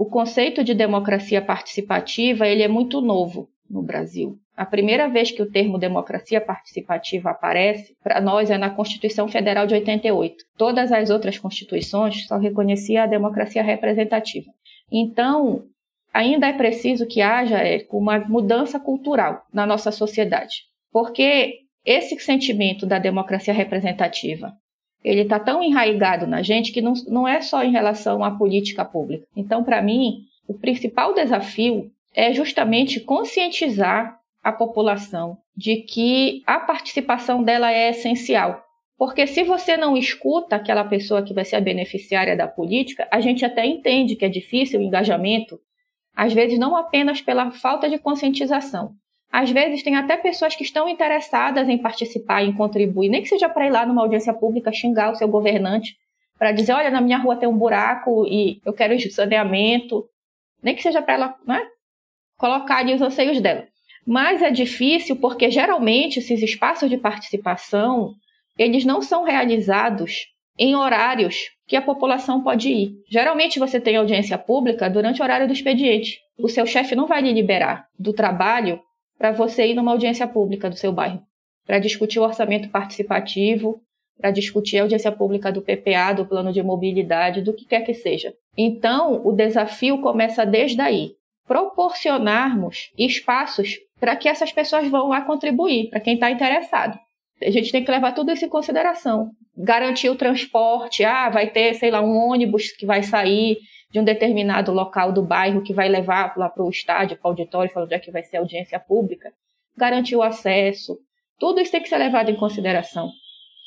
o 0.00 0.06
conceito 0.06 0.64
de 0.64 0.72
democracia 0.72 1.42
participativa 1.42 2.48
ele 2.48 2.62
é 2.62 2.68
muito 2.68 3.02
novo 3.02 3.50
no 3.68 3.82
Brasil. 3.82 4.38
A 4.56 4.64
primeira 4.64 5.10
vez 5.10 5.30
que 5.30 5.42
o 5.42 5.50
termo 5.50 5.76
democracia 5.76 6.40
participativa 6.40 7.28
aparece, 7.28 7.94
para 8.02 8.18
nós, 8.18 8.50
é 8.50 8.56
na 8.56 8.70
Constituição 8.70 9.28
Federal 9.28 9.66
de 9.66 9.74
88. 9.74 10.36
Todas 10.56 10.90
as 10.90 11.10
outras 11.10 11.38
constituições 11.38 12.26
só 12.26 12.38
reconheciam 12.38 13.04
a 13.04 13.06
democracia 13.06 13.62
representativa. 13.62 14.50
Então, 14.90 15.64
ainda 16.14 16.46
é 16.46 16.54
preciso 16.54 17.06
que 17.06 17.20
haja 17.20 17.58
uma 17.90 18.20
mudança 18.20 18.80
cultural 18.80 19.42
na 19.52 19.66
nossa 19.66 19.92
sociedade. 19.92 20.62
Porque 20.90 21.58
esse 21.84 22.18
sentimento 22.20 22.86
da 22.86 22.98
democracia 22.98 23.52
representativa 23.52 24.50
ele 25.02 25.22
está 25.22 25.38
tão 25.38 25.62
enraizado 25.62 26.26
na 26.26 26.42
gente 26.42 26.72
que 26.72 26.82
não, 26.82 26.92
não 27.08 27.26
é 27.26 27.40
só 27.40 27.62
em 27.62 27.72
relação 27.72 28.22
à 28.22 28.30
política 28.30 28.84
pública. 28.84 29.26
Então, 29.34 29.64
para 29.64 29.80
mim, 29.80 30.24
o 30.46 30.54
principal 30.54 31.14
desafio 31.14 31.90
é 32.14 32.32
justamente 32.32 33.00
conscientizar 33.00 34.18
a 34.42 34.52
população 34.52 35.38
de 35.56 35.76
que 35.76 36.42
a 36.46 36.58
participação 36.58 37.42
dela 37.42 37.72
é 37.72 37.90
essencial. 37.90 38.64
Porque 38.98 39.26
se 39.26 39.42
você 39.42 39.76
não 39.76 39.96
escuta 39.96 40.56
aquela 40.56 40.84
pessoa 40.84 41.22
que 41.22 41.32
vai 41.32 41.44
ser 41.44 41.56
a 41.56 41.60
beneficiária 41.60 42.36
da 42.36 42.46
política, 42.46 43.08
a 43.10 43.20
gente 43.20 43.44
até 43.44 43.64
entende 43.64 44.16
que 44.16 44.24
é 44.24 44.28
difícil 44.28 44.80
o 44.80 44.82
engajamento, 44.82 45.58
às 46.14 46.32
vezes 46.34 46.58
não 46.58 46.76
apenas 46.76 47.20
pela 47.20 47.50
falta 47.50 47.88
de 47.88 47.98
conscientização. 47.98 48.92
Às 49.32 49.50
vezes 49.50 49.82
tem 49.82 49.94
até 49.94 50.16
pessoas 50.16 50.56
que 50.56 50.64
estão 50.64 50.88
interessadas 50.88 51.68
em 51.68 51.78
participar, 51.78 52.42
em 52.42 52.52
contribuir, 52.52 53.08
nem 53.08 53.22
que 53.22 53.28
seja 53.28 53.48
para 53.48 53.66
ir 53.66 53.70
lá 53.70 53.86
numa 53.86 54.02
audiência 54.02 54.34
pública 54.34 54.72
xingar 54.72 55.12
o 55.12 55.14
seu 55.14 55.28
governante, 55.28 55.96
para 56.36 56.52
dizer, 56.52 56.72
olha, 56.72 56.90
na 56.90 57.00
minha 57.00 57.18
rua 57.18 57.36
tem 57.36 57.48
um 57.48 57.56
buraco 57.56 58.26
e 58.26 58.60
eu 58.64 58.72
quero 58.72 58.98
saneamento, 59.10 60.08
nem 60.62 60.74
que 60.74 60.82
seja 60.82 61.00
para 61.00 61.14
ela 61.14 61.36
né, 61.46 61.62
colocar 62.36 62.78
ali 62.78 62.94
os 62.94 63.02
anseios 63.02 63.40
dela. 63.40 63.68
Mas 64.06 64.42
é 64.42 64.50
difícil 64.50 65.16
porque 65.16 65.50
geralmente 65.50 66.18
esses 66.18 66.42
espaços 66.42 66.88
de 66.88 66.96
participação, 66.96 68.14
eles 68.58 68.84
não 68.84 69.02
são 69.02 69.22
realizados 69.22 70.26
em 70.58 70.74
horários 70.74 71.50
que 71.66 71.76
a 71.76 71.82
população 71.82 72.42
pode 72.42 72.68
ir. 72.68 72.92
Geralmente 73.08 73.58
você 73.58 73.78
tem 73.78 73.96
audiência 73.96 74.36
pública 74.36 74.90
durante 74.90 75.20
o 75.20 75.24
horário 75.24 75.46
do 75.46 75.52
expediente. 75.52 76.18
O 76.38 76.48
seu 76.48 76.66
chefe 76.66 76.96
não 76.96 77.06
vai 77.06 77.22
lhe 77.22 77.32
liberar 77.32 77.86
do 77.98 78.12
trabalho 78.12 78.80
para 79.20 79.32
você 79.32 79.66
ir 79.66 79.74
numa 79.74 79.92
audiência 79.92 80.26
pública 80.26 80.70
do 80.70 80.76
seu 80.76 80.90
bairro, 80.90 81.22
para 81.66 81.78
discutir 81.78 82.18
o 82.18 82.22
orçamento 82.22 82.70
participativo, 82.70 83.78
para 84.18 84.30
discutir 84.30 84.78
a 84.78 84.82
audiência 84.82 85.12
pública 85.12 85.52
do 85.52 85.60
PPA, 85.60 86.14
do 86.14 86.24
plano 86.24 86.50
de 86.50 86.62
mobilidade, 86.62 87.42
do 87.42 87.52
que 87.52 87.66
quer 87.66 87.82
que 87.82 87.92
seja. 87.92 88.32
Então, 88.56 89.20
o 89.22 89.30
desafio 89.32 90.00
começa 90.00 90.46
desde 90.46 90.80
aí. 90.80 91.12
Proporcionarmos 91.46 92.90
espaços 92.96 93.76
para 94.00 94.16
que 94.16 94.26
essas 94.26 94.52
pessoas 94.52 94.88
vão 94.88 95.08
lá 95.08 95.20
contribuir, 95.20 95.90
para 95.90 96.00
quem 96.00 96.14
está 96.14 96.30
interessado. 96.30 96.98
A 97.42 97.50
gente 97.50 97.70
tem 97.70 97.84
que 97.84 97.90
levar 97.90 98.12
tudo 98.12 98.32
isso 98.32 98.46
em 98.46 98.48
consideração. 98.48 99.32
Garantir 99.54 100.08
o 100.08 100.16
transporte, 100.16 101.04
ah, 101.04 101.28
vai 101.28 101.50
ter, 101.50 101.74
sei 101.74 101.90
lá, 101.90 102.00
um 102.00 102.16
ônibus 102.16 102.72
que 102.72 102.86
vai 102.86 103.02
sair 103.02 103.58
de 103.90 103.98
um 103.98 104.04
determinado 104.04 104.72
local 104.72 105.12
do 105.12 105.22
bairro 105.22 105.62
que 105.62 105.74
vai 105.74 105.88
levar 105.88 106.36
lá 106.36 106.48
para 106.48 106.64
o 106.64 106.70
estádio, 106.70 107.16
para 107.16 107.28
o 107.28 107.30
auditório, 107.30 107.72
para 107.72 107.84
onde 107.84 107.94
é 107.94 107.98
que 107.98 108.10
vai 108.10 108.22
ser 108.22 108.36
a 108.36 108.40
audiência 108.40 108.78
pública. 108.78 109.32
Garantir 109.76 110.16
o 110.16 110.22
acesso. 110.22 110.98
Tudo 111.38 111.60
isso 111.60 111.72
tem 111.72 111.82
que 111.82 111.88
ser 111.88 111.98
levado 111.98 112.30
em 112.30 112.36
consideração 112.36 113.10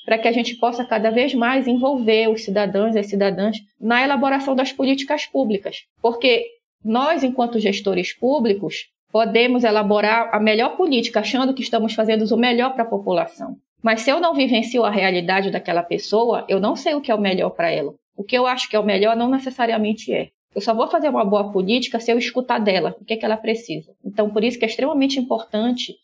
para 0.05 0.17
que 0.17 0.27
a 0.27 0.31
gente 0.31 0.55
possa 0.55 0.83
cada 0.85 1.09
vez 1.09 1.33
mais 1.33 1.67
envolver 1.67 2.27
os 2.29 2.43
cidadãos 2.43 2.95
e 2.95 2.99
as 2.99 3.07
cidadãs 3.07 3.57
na 3.79 4.03
elaboração 4.03 4.55
das 4.55 4.71
políticas 4.71 5.25
públicas. 5.25 5.83
Porque 6.01 6.45
nós, 6.83 7.23
enquanto 7.23 7.59
gestores 7.59 8.13
públicos, 8.13 8.87
podemos 9.11 9.63
elaborar 9.63 10.29
a 10.33 10.39
melhor 10.39 10.75
política 10.75 11.21
achando 11.21 11.53
que 11.53 11.61
estamos 11.61 11.93
fazendo 11.93 12.23
o 12.23 12.37
melhor 12.37 12.73
para 12.73 12.83
a 12.83 12.89
população. 12.89 13.55
Mas 13.81 14.01
se 14.01 14.09
eu 14.09 14.19
não 14.19 14.33
vivencio 14.33 14.83
a 14.83 14.89
realidade 14.89 15.51
daquela 15.51 15.83
pessoa, 15.83 16.45
eu 16.49 16.59
não 16.59 16.75
sei 16.75 16.95
o 16.95 17.01
que 17.01 17.11
é 17.11 17.15
o 17.15 17.21
melhor 17.21 17.51
para 17.51 17.69
ela. 17.69 17.93
O 18.15 18.23
que 18.23 18.37
eu 18.37 18.45
acho 18.45 18.69
que 18.69 18.75
é 18.75 18.79
o 18.79 18.85
melhor 18.85 19.15
não 19.15 19.29
necessariamente 19.29 20.13
é. 20.13 20.29
Eu 20.55 20.61
só 20.61 20.73
vou 20.73 20.87
fazer 20.87 21.09
uma 21.09 21.25
boa 21.25 21.51
política 21.51 21.99
se 21.99 22.11
eu 22.11 22.17
escutar 22.17 22.59
dela 22.59 22.95
o 23.01 23.05
que, 23.05 23.13
é 23.13 23.17
que 23.17 23.25
ela 23.25 23.37
precisa. 23.37 23.91
Então, 24.05 24.29
por 24.29 24.43
isso 24.43 24.59
que 24.59 24.65
é 24.65 24.67
extremamente 24.67 25.19
importante 25.19 25.95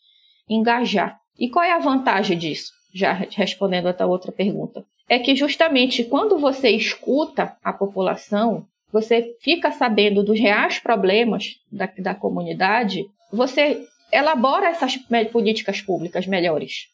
engajar. 0.48 1.18
E 1.38 1.48
qual 1.48 1.64
é 1.64 1.72
a 1.72 1.78
vantagem 1.78 2.36
disso? 2.36 2.72
Já 2.92 3.12
respondendo 3.12 3.86
a 3.86 4.06
outra 4.06 4.32
pergunta. 4.32 4.84
É 5.08 5.18
que 5.18 5.36
justamente 5.36 6.04
quando 6.04 6.38
você 6.38 6.70
escuta 6.70 7.56
a 7.62 7.72
população, 7.72 8.66
você 8.92 9.36
fica 9.40 9.70
sabendo 9.70 10.24
dos 10.24 10.38
reais 10.38 10.80
problemas 10.80 11.60
da, 11.70 11.88
da 11.98 12.14
comunidade, 12.14 13.04
você 13.32 13.86
elabora 14.12 14.68
essas 14.68 14.96
políticas 15.30 15.80
públicas 15.80 16.26
melhores 16.26 16.88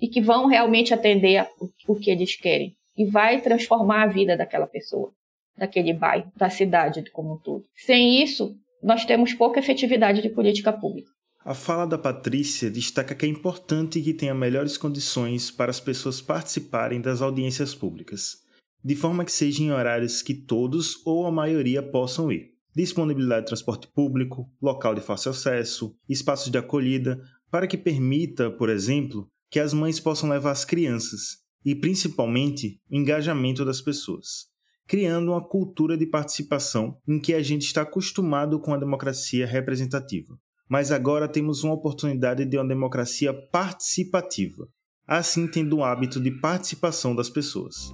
e 0.00 0.08
que 0.08 0.20
vão 0.20 0.46
realmente 0.46 0.92
atender 0.92 1.38
a, 1.38 1.48
o, 1.60 1.92
o 1.92 1.96
que 1.96 2.10
eles 2.10 2.34
querem 2.34 2.74
e 2.96 3.04
vai 3.04 3.40
transformar 3.40 4.02
a 4.02 4.06
vida 4.06 4.36
daquela 4.36 4.66
pessoa, 4.66 5.12
daquele 5.56 5.92
bairro, 5.92 6.30
da 6.36 6.48
cidade 6.48 7.02
como 7.10 7.34
um 7.34 7.38
todo. 7.38 7.64
Sem 7.74 8.22
isso, 8.22 8.56
nós 8.82 9.04
temos 9.04 9.34
pouca 9.34 9.60
efetividade 9.60 10.22
de 10.22 10.28
política 10.28 10.72
pública. 10.72 11.10
A 11.44 11.54
fala 11.54 11.86
da 11.86 11.96
Patrícia 11.96 12.70
destaca 12.70 13.14
que 13.14 13.24
é 13.24 13.28
importante 13.28 14.00
que 14.00 14.12
tenha 14.12 14.34
melhores 14.34 14.76
condições 14.76 15.50
para 15.50 15.70
as 15.70 15.78
pessoas 15.78 16.20
participarem 16.20 17.00
das 17.00 17.22
audiências 17.22 17.74
públicas 17.74 18.44
de 18.86 18.94
forma 18.94 19.24
que 19.24 19.32
seja 19.32 19.64
em 19.64 19.72
horários 19.72 20.22
que 20.22 20.32
todos 20.32 21.04
ou 21.04 21.26
a 21.26 21.32
maioria 21.32 21.82
possam 21.82 22.30
ir. 22.30 22.52
Disponibilidade 22.72 23.40
de 23.40 23.46
transporte 23.48 23.88
público, 23.88 24.48
local 24.62 24.94
de 24.94 25.00
fácil 25.00 25.32
acesso, 25.32 25.96
espaços 26.08 26.52
de 26.52 26.58
acolhida, 26.58 27.20
para 27.50 27.66
que 27.66 27.76
permita, 27.76 28.48
por 28.48 28.68
exemplo, 28.68 29.26
que 29.50 29.58
as 29.58 29.72
mães 29.72 29.98
possam 29.98 30.28
levar 30.28 30.52
as 30.52 30.64
crianças 30.64 31.38
e, 31.66 31.74
principalmente, 31.74 32.80
o 32.88 32.94
engajamento 32.94 33.64
das 33.64 33.80
pessoas, 33.80 34.46
criando 34.86 35.32
uma 35.32 35.44
cultura 35.44 35.96
de 35.98 36.06
participação 36.06 36.96
em 37.08 37.18
que 37.18 37.34
a 37.34 37.42
gente 37.42 37.62
está 37.62 37.82
acostumado 37.82 38.60
com 38.60 38.72
a 38.72 38.76
democracia 38.78 39.44
representativa. 39.44 40.38
Mas 40.68 40.92
agora 40.92 41.26
temos 41.26 41.64
uma 41.64 41.74
oportunidade 41.74 42.44
de 42.44 42.56
uma 42.56 42.68
democracia 42.68 43.34
participativa, 43.50 44.68
assim 45.04 45.48
tendo 45.48 45.78
o 45.78 45.84
hábito 45.84 46.20
de 46.20 46.30
participação 46.30 47.16
das 47.16 47.28
pessoas. 47.28 47.92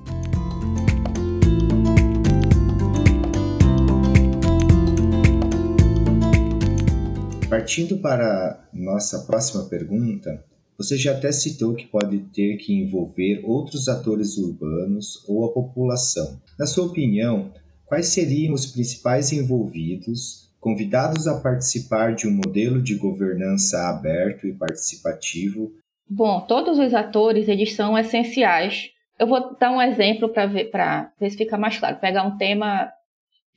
Partindo 7.49 7.97
para 8.03 8.69
nossa 8.75 9.21
próxima 9.21 9.65
pergunta, 9.65 10.45
você 10.77 10.97
já 10.97 11.13
até 11.13 11.31
citou 11.31 11.75
que 11.75 11.87
pode 11.87 12.19
ter 12.35 12.57
que 12.57 12.73
envolver 12.73 13.43
outros 13.45 13.89
atores 13.89 14.37
urbanos 14.37 15.25
ou 15.29 15.45
a 15.45 15.53
população. 15.53 16.41
Na 16.59 16.67
sua 16.67 16.87
opinião, 16.87 17.53
quais 17.87 18.09
seriam 18.09 18.55
os 18.55 18.67
principais 18.67 19.33
envolvidos, 19.33 20.51
convidados 20.61 21.27
a 21.27 21.41
participar 21.41 22.15
de 22.15 22.27
um 22.27 22.33
modelo 22.33 22.81
de 22.81 22.95
governança 22.95 23.89
aberto 23.89 24.47
e 24.47 24.53
participativo? 24.53 25.73
Bom, 26.09 26.41
todos 26.43 26.79
os 26.79 26.95
atores 26.95 27.49
eles 27.49 27.75
são 27.75 27.97
essenciais. 27.97 28.91
Eu 29.19 29.27
vou 29.27 29.57
dar 29.59 29.71
um 29.71 29.81
exemplo 29.81 30.29
para 30.29 30.47
ver, 30.47 30.71
ver 31.19 31.31
se 31.31 31.37
fica 31.37 31.57
mais 31.57 31.79
claro. 31.79 32.01
Pegar 32.01 32.25
um 32.25 32.37
tema 32.37 32.91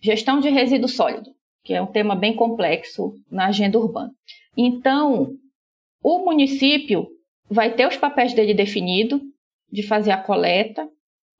gestão 0.01 0.39
de 0.39 0.49
resíduo 0.49 0.87
sólido 0.87 1.35
que 1.65 1.73
é 1.73 1.81
um 1.81 1.87
tema 1.87 2.15
bem 2.15 2.35
complexo 2.35 3.15
na 3.29 3.47
agenda 3.47 3.79
urbana. 3.79 4.11
Então, 4.55 5.35
o 6.07 6.23
município 6.23 7.07
vai 7.49 7.73
ter 7.73 7.87
os 7.87 7.97
papéis 7.97 8.31
dele 8.31 8.53
definido, 8.53 9.19
de 9.71 9.81
fazer 9.81 10.11
a 10.11 10.17
coleta. 10.17 10.87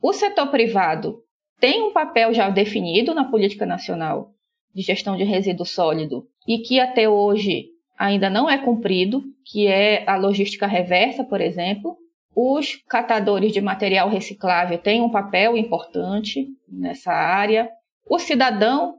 O 0.02 0.12
setor 0.12 0.48
privado 0.48 1.22
tem 1.60 1.84
um 1.84 1.94
papel 1.94 2.34
já 2.34 2.50
definido 2.50 3.14
na 3.14 3.26
política 3.26 3.64
nacional 3.64 4.32
de 4.74 4.82
gestão 4.82 5.16
de 5.16 5.24
resíduo 5.24 5.68
sólido 5.68 6.26
e 6.48 6.58
que 6.58 6.80
até 6.80 7.08
hoje 7.08 7.68
ainda 7.96 8.28
não 8.28 8.50
é 8.50 8.58
cumprido, 8.58 9.22
que 9.46 9.68
é 9.68 10.04
a 10.10 10.16
logística 10.16 10.66
reversa, 10.66 11.24
por 11.24 11.42
exemplo. 11.42 11.96
Os 12.36 12.78
catadores 12.90 13.54
de 13.54 13.62
material 13.62 14.10
reciclável 14.10 14.80
têm 14.80 15.00
um 15.00 15.12
papel 15.12 15.56
importante 15.56 16.48
nessa 16.68 17.12
área. 17.14 17.70
O 18.10 18.18
cidadão 18.18 18.96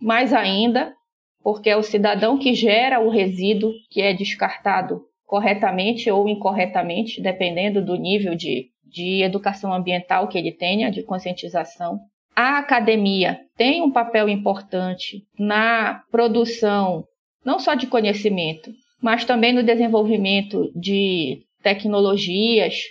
mais 0.00 0.32
ainda, 0.32 0.94
porque 1.42 1.70
é 1.70 1.76
o 1.76 1.82
cidadão 1.82 2.38
que 2.38 2.54
gera 2.54 3.00
o 3.00 3.10
resíduo 3.10 3.72
que 3.90 4.00
é 4.00 4.12
descartado 4.12 5.02
corretamente 5.26 6.10
ou 6.10 6.28
incorretamente, 6.28 7.22
dependendo 7.22 7.84
do 7.84 7.94
nível 7.94 8.34
de, 8.34 8.66
de 8.84 9.22
educação 9.22 9.72
ambiental 9.72 10.26
que 10.26 10.36
ele 10.36 10.52
tenha, 10.52 10.90
de 10.90 11.04
conscientização. 11.04 12.00
A 12.34 12.58
academia 12.58 13.38
tem 13.56 13.80
um 13.82 13.92
papel 13.92 14.28
importante 14.28 15.22
na 15.38 16.02
produção 16.10 17.04
não 17.44 17.58
só 17.58 17.74
de 17.74 17.86
conhecimento, 17.86 18.70
mas 19.00 19.24
também 19.24 19.52
no 19.52 19.62
desenvolvimento 19.62 20.70
de 20.74 21.42
tecnologias 21.62 22.82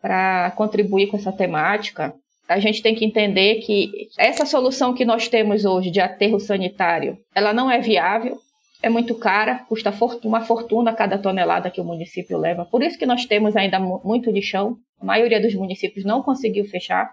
para 0.00 0.50
contribuir 0.52 1.08
com 1.08 1.16
essa 1.16 1.32
temática 1.32 2.14
a 2.48 2.58
gente 2.58 2.82
tem 2.82 2.94
que 2.94 3.04
entender 3.04 3.56
que 3.56 4.08
essa 4.18 4.46
solução 4.46 4.94
que 4.94 5.04
nós 5.04 5.28
temos 5.28 5.66
hoje 5.66 5.90
de 5.90 6.00
aterro 6.00 6.40
sanitário, 6.40 7.18
ela 7.34 7.52
não 7.52 7.70
é 7.70 7.78
viável, 7.78 8.38
é 8.82 8.88
muito 8.88 9.14
cara, 9.16 9.58
custa 9.68 9.92
uma 10.24 10.40
fortuna 10.40 10.94
cada 10.94 11.18
tonelada 11.18 11.70
que 11.70 11.80
o 11.80 11.84
município 11.84 12.38
leva. 12.38 12.64
Por 12.64 12.82
isso 12.82 12.98
que 12.98 13.04
nós 13.04 13.26
temos 13.26 13.54
ainda 13.54 13.78
muito 13.78 14.30
lixão. 14.30 14.76
A 15.00 15.04
maioria 15.04 15.40
dos 15.40 15.54
municípios 15.54 16.04
não 16.04 16.22
conseguiu 16.22 16.64
fechar 16.64 17.12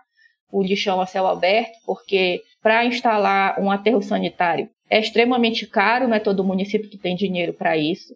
o 0.51 0.63
lixão 0.63 1.01
a 1.01 1.05
céu 1.05 1.27
aberto, 1.27 1.73
porque 1.85 2.41
para 2.61 2.85
instalar 2.85 3.59
um 3.59 3.69
aterro 3.69 4.01
sanitário 4.01 4.69
é 4.89 4.99
extremamente 4.99 5.67
caro, 5.67 6.07
não 6.07 6.15
é 6.15 6.19
todo 6.19 6.43
município 6.43 6.89
que 6.89 6.97
tem 6.97 7.15
dinheiro 7.15 7.53
para 7.53 7.75
isso. 7.75 8.15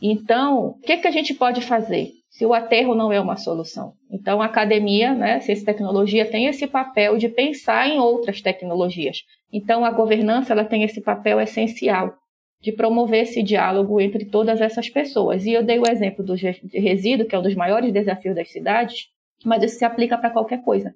Então, 0.00 0.66
o 0.66 0.78
que, 0.80 0.98
que 0.98 1.06
a 1.06 1.12
gente 1.12 1.32
pode 1.32 1.60
fazer 1.60 2.10
se 2.32 2.44
o 2.46 2.52
aterro 2.52 2.94
não 2.94 3.12
é 3.12 3.20
uma 3.20 3.36
solução? 3.36 3.92
Então, 4.10 4.40
a 4.40 4.46
academia, 4.46 5.14
né, 5.14 5.38
ciência 5.40 5.62
e 5.62 5.66
tecnologia, 5.66 6.28
tem 6.28 6.46
esse 6.46 6.66
papel 6.66 7.16
de 7.18 7.28
pensar 7.28 7.86
em 7.88 8.00
outras 8.00 8.40
tecnologias. 8.40 9.18
Então, 9.52 9.84
a 9.84 9.90
governança 9.90 10.52
ela 10.52 10.64
tem 10.64 10.82
esse 10.82 11.00
papel 11.00 11.38
essencial 11.40 12.14
de 12.60 12.72
promover 12.72 13.22
esse 13.22 13.42
diálogo 13.42 14.00
entre 14.00 14.24
todas 14.24 14.60
essas 14.60 14.88
pessoas. 14.88 15.44
E 15.44 15.52
eu 15.52 15.62
dei 15.62 15.78
o 15.78 15.86
exemplo 15.86 16.24
do 16.24 16.34
resíduo, 16.34 17.26
que 17.26 17.34
é 17.34 17.38
um 17.38 17.42
dos 17.42 17.54
maiores 17.54 17.92
desafios 17.92 18.34
das 18.34 18.50
cidades, 18.50 19.08
mas 19.44 19.62
isso 19.62 19.78
se 19.78 19.84
aplica 19.84 20.16
para 20.16 20.30
qualquer 20.30 20.62
coisa 20.62 20.94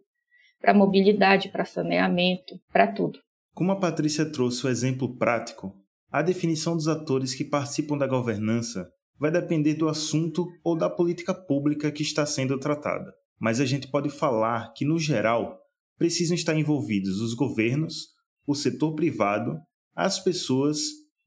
para 0.61 0.75
mobilidade, 0.75 1.49
para 1.49 1.64
saneamento, 1.64 2.59
para 2.73 2.90
tudo. 2.93 3.19
Como 3.55 3.73
a 3.73 3.78
Patrícia 3.78 4.31
trouxe 4.31 4.66
o 4.66 4.69
exemplo 4.69 5.16
prático, 5.16 5.73
a 6.11 6.23
definição 6.23 6.75
dos 6.75 6.88
atores 6.88 7.35
que 7.35 7.45
participam 7.45 7.97
da 7.97 8.07
governança 8.07 8.88
vai 9.18 9.30
depender 9.30 9.75
do 9.75 9.88
assunto 9.88 10.46
ou 10.62 10.76
da 10.76 10.90
política 10.90 11.35
pública 11.35 11.90
que 11.90 12.02
está 12.02 12.26
sendo 12.26 12.58
tratada. 12.58 13.12
Mas 13.38 13.61
a 13.61 13.64
gente 13.64 13.88
pode 13.88 14.11
falar 14.11 14.73
que, 14.75 14.85
no 14.85 14.99
geral, 14.99 15.58
precisam 15.99 16.35
estar 16.35 16.56
envolvidos 16.58 17.20
os 17.20 17.35
governos, 17.35 18.14
o 18.46 18.54
setor 18.54 18.94
privado, 18.94 19.58
as 19.94 20.18
pessoas, 20.18 20.78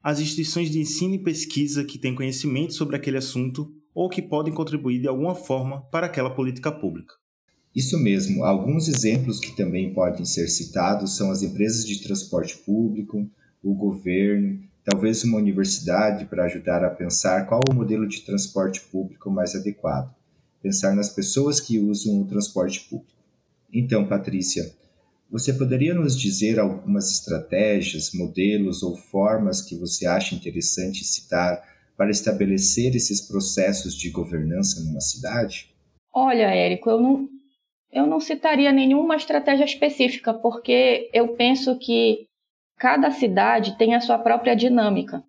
as 0.02 0.20
instituições 0.20 0.70
de 0.70 0.80
ensino 0.80 1.16
e 1.16 1.24
pesquisa 1.24 1.84
que 1.84 1.98
têm 1.98 2.16
conhecimento 2.16 2.74
sobre 2.74 2.96
aquele 2.96 3.18
assunto 3.18 3.72
ou 3.94 4.10
que 4.10 4.22
podem 4.22 4.54
contribuir 4.54 5.02
de 5.02 5.08
alguma 5.08 5.36
forma 5.36 5.82
para 5.90 6.06
aquela 6.06 6.30
política 6.30 6.72
pública. 6.72 7.14
Isso 7.76 8.00
mesmo, 8.00 8.44
alguns 8.44 8.88
exemplos 8.88 9.40
que 9.40 9.56
também 9.56 9.94
podem 9.94 10.26
ser 10.26 10.48
citados 10.48 11.16
são 11.16 11.32
as 11.32 11.44
empresas 11.44 11.86
de 11.86 12.02
transporte 12.02 12.58
público, 12.58 13.30
o 13.62 13.74
governo, 13.74 14.60
talvez 14.90 15.24
uma 15.24 15.38
universidade 15.38 16.26
para 16.26 16.46
ajudar 16.46 16.84
a 16.84 16.90
pensar 16.90 17.46
qual 17.46 17.62
o 17.70 17.76
modelo 17.76 18.08
de 18.08 18.22
transporte 18.22 18.82
público 18.82 19.30
mais 19.30 19.54
adequado, 19.54 20.12
pensar 20.64 20.96
nas 20.96 21.10
pessoas 21.10 21.60
que 21.60 21.78
usam 21.78 22.22
o 22.22 22.26
transporte 22.26 22.90
público. 22.90 23.14
Então, 23.72 24.08
Patrícia, 24.08 24.64
você 25.30 25.54
poderia 25.54 25.94
nos 25.94 26.20
dizer 26.20 26.60
algumas 26.60 27.12
estratégias, 27.12 28.12
modelos 28.16 28.82
ou 28.82 28.98
formas 28.98 29.62
que 29.62 29.76
você 29.76 30.08
acha 30.08 30.34
interessante 30.34 31.06
citar 31.06 31.62
para 31.96 32.10
estabelecer 32.10 32.96
esses 32.96 33.22
processos 33.22 33.94
de 33.94 34.10
governança 34.10 34.82
numa 34.82 35.02
cidade? 35.02 35.72
Olha, 36.12 36.50
Érico, 36.52 36.90
eu 36.90 37.00
não, 37.00 37.30
eu 37.92 38.08
não 38.08 38.20
citaria 38.20 38.72
nenhuma 38.72 39.16
estratégia 39.16 39.66
específica, 39.66 40.34
porque 40.34 41.12
eu 41.14 41.36
penso 41.36 41.78
que 41.78 42.29
cada 42.80 43.12
cidade 43.12 43.78
tem 43.78 43.94
a 43.94 44.00
sua 44.00 44.18
própria 44.18 44.56
dinâmica. 44.56 45.22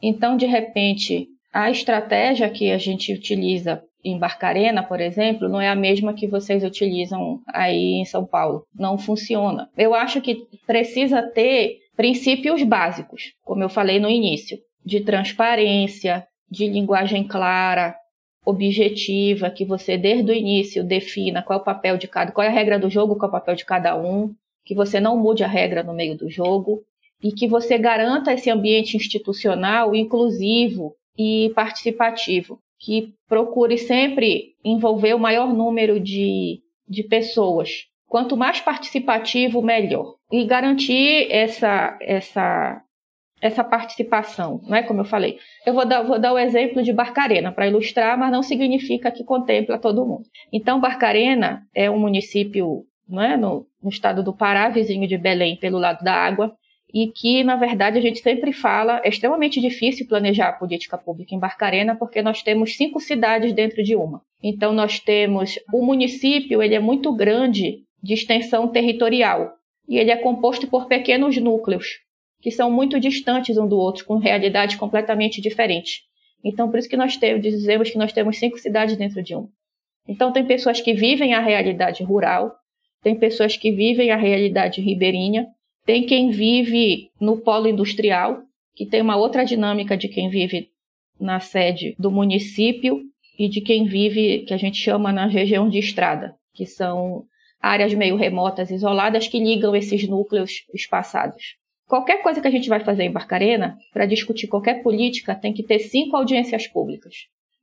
Então, 0.00 0.36
de 0.36 0.46
repente, 0.46 1.26
a 1.52 1.70
estratégia 1.70 2.48
que 2.48 2.70
a 2.70 2.78
gente 2.78 3.12
utiliza 3.12 3.82
em 4.04 4.18
Barcarena, 4.18 4.82
por 4.82 5.00
exemplo, 5.00 5.48
não 5.48 5.60
é 5.60 5.68
a 5.68 5.74
mesma 5.74 6.14
que 6.14 6.28
vocês 6.28 6.62
utilizam 6.62 7.40
aí 7.48 7.94
em 7.94 8.04
São 8.04 8.24
Paulo. 8.24 8.64
Não 8.74 8.96
funciona. 8.96 9.68
Eu 9.76 9.94
acho 9.94 10.20
que 10.20 10.46
precisa 10.66 11.22
ter 11.22 11.78
princípios 11.96 12.62
básicos, 12.62 13.32
como 13.42 13.62
eu 13.62 13.68
falei 13.68 13.98
no 13.98 14.10
início, 14.10 14.58
de 14.84 15.00
transparência, 15.00 16.26
de 16.50 16.68
linguagem 16.68 17.26
clara, 17.26 17.96
objetiva, 18.44 19.50
que 19.50 19.64
você 19.64 19.96
desde 19.96 20.30
o 20.30 20.34
início 20.34 20.84
defina 20.84 21.42
qual 21.42 21.58
é 21.58 21.62
o 21.62 21.64
papel 21.64 21.96
de 21.96 22.06
cada, 22.06 22.30
qual 22.30 22.44
é 22.44 22.48
a 22.48 22.52
regra 22.52 22.78
do 22.78 22.90
jogo, 22.90 23.16
qual 23.16 23.28
é 23.28 23.30
o 23.30 23.40
papel 23.40 23.54
de 23.54 23.64
cada 23.64 23.96
um, 23.96 24.34
que 24.64 24.74
você 24.74 25.00
não 25.00 25.16
mude 25.16 25.44
a 25.44 25.48
regra 25.48 25.82
no 25.82 25.94
meio 25.94 26.16
do 26.16 26.30
jogo 26.30 26.82
e 27.22 27.32
que 27.32 27.46
você 27.46 27.78
garanta 27.78 28.32
esse 28.32 28.50
ambiente 28.50 28.96
institucional 28.96 29.94
inclusivo 29.94 30.94
e 31.16 31.52
participativo, 31.54 32.58
que 32.78 33.14
procure 33.28 33.78
sempre 33.78 34.54
envolver 34.64 35.14
o 35.14 35.18
maior 35.18 35.52
número 35.52 36.00
de, 36.00 36.60
de 36.88 37.02
pessoas. 37.04 37.86
Quanto 38.06 38.36
mais 38.36 38.60
participativo, 38.60 39.62
melhor. 39.62 40.14
E 40.30 40.44
garantir 40.44 41.30
essa, 41.30 41.98
essa 42.00 42.84
essa 43.44 43.62
participação, 43.62 44.62
não 44.66 44.74
é 44.74 44.82
como 44.82 45.00
eu 45.00 45.04
falei. 45.04 45.38
Eu 45.66 45.74
vou 45.74 45.84
dar, 45.84 46.02
vou 46.02 46.18
dar 46.18 46.32
o 46.32 46.38
exemplo 46.38 46.82
de 46.82 46.94
Barcarena 46.94 47.52
para 47.52 47.66
ilustrar, 47.66 48.18
mas 48.18 48.32
não 48.32 48.42
significa 48.42 49.10
que 49.10 49.22
contempla 49.22 49.78
todo 49.78 50.06
mundo. 50.06 50.24
Então, 50.50 50.80
Barcarena 50.80 51.62
é 51.74 51.90
um 51.90 51.98
município 51.98 52.86
não 53.08 53.22
é, 53.22 53.36
no, 53.36 53.66
no 53.82 53.88
estado 53.88 54.22
do 54.22 54.32
Pará, 54.32 54.68
vizinho 54.68 55.06
de 55.06 55.18
Belém, 55.18 55.56
pelo 55.56 55.78
lado 55.78 56.02
da 56.02 56.14
água, 56.14 56.54
e 56.92 57.08
que, 57.08 57.42
na 57.42 57.56
verdade, 57.56 57.98
a 57.98 58.00
gente 58.00 58.20
sempre 58.20 58.52
fala, 58.52 59.00
é 59.04 59.08
extremamente 59.08 59.60
difícil 59.60 60.06
planejar 60.06 60.50
a 60.50 60.52
política 60.52 60.96
pública 60.96 61.34
em 61.34 61.38
Barcarena, 61.40 61.96
porque 61.96 62.22
nós 62.22 62.42
temos 62.42 62.76
cinco 62.76 63.00
cidades 63.00 63.52
dentro 63.52 63.82
de 63.82 63.96
uma. 63.96 64.22
Então, 64.42 64.72
nós 64.72 65.00
temos, 65.00 65.58
o 65.72 65.84
município, 65.84 66.62
ele 66.62 66.74
é 66.74 66.80
muito 66.80 67.12
grande 67.12 67.82
de 68.00 68.14
extensão 68.14 68.68
territorial, 68.68 69.52
e 69.88 69.98
ele 69.98 70.10
é 70.10 70.16
composto 70.16 70.68
por 70.68 70.86
pequenos 70.86 71.36
núcleos, 71.36 71.98
que 72.40 72.50
são 72.50 72.70
muito 72.70 73.00
distantes 73.00 73.58
um 73.58 73.66
do 73.66 73.76
outro, 73.76 74.04
com 74.04 74.18
realidades 74.18 74.76
completamente 74.76 75.40
diferentes. 75.40 76.02
Então, 76.44 76.70
por 76.70 76.78
isso 76.78 76.88
que 76.88 76.96
nós 76.96 77.16
temos, 77.16 77.42
dizemos 77.42 77.90
que 77.90 77.98
nós 77.98 78.12
temos 78.12 78.38
cinco 78.38 78.58
cidades 78.58 78.96
dentro 78.96 79.22
de 79.22 79.34
uma. 79.34 79.48
Então, 80.06 80.32
tem 80.32 80.44
pessoas 80.44 80.80
que 80.80 80.92
vivem 80.92 81.34
a 81.34 81.40
realidade 81.40 82.04
rural, 82.04 82.54
tem 83.04 83.14
pessoas 83.14 83.54
que 83.54 83.70
vivem 83.70 84.10
a 84.10 84.16
realidade 84.16 84.80
ribeirinha, 84.80 85.46
tem 85.84 86.06
quem 86.06 86.30
vive 86.30 87.10
no 87.20 87.36
polo 87.42 87.68
industrial, 87.68 88.42
que 88.74 88.86
tem 88.86 89.02
uma 89.02 89.16
outra 89.16 89.44
dinâmica 89.44 89.94
de 89.94 90.08
quem 90.08 90.30
vive 90.30 90.70
na 91.20 91.38
sede 91.38 91.94
do 91.98 92.10
município 92.10 93.02
e 93.38 93.46
de 93.46 93.60
quem 93.60 93.84
vive, 93.84 94.40
que 94.46 94.54
a 94.54 94.56
gente 94.56 94.78
chama 94.78 95.12
na 95.12 95.26
região 95.26 95.68
de 95.68 95.78
estrada, 95.78 96.34
que 96.54 96.64
são 96.64 97.24
áreas 97.60 97.92
meio 97.92 98.16
remotas, 98.16 98.70
isoladas, 98.70 99.28
que 99.28 99.38
ligam 99.38 99.76
esses 99.76 100.08
núcleos 100.08 100.64
espaçados. 100.72 101.56
Qualquer 101.86 102.22
coisa 102.22 102.40
que 102.40 102.48
a 102.48 102.50
gente 102.50 102.70
vai 102.70 102.80
fazer 102.80 103.04
em 103.04 103.12
Barcarena, 103.12 103.76
para 103.92 104.06
discutir 104.06 104.46
qualquer 104.46 104.82
política, 104.82 105.34
tem 105.34 105.52
que 105.52 105.62
ter 105.62 105.78
cinco 105.78 106.16
audiências 106.16 106.66
públicas. 106.66 107.14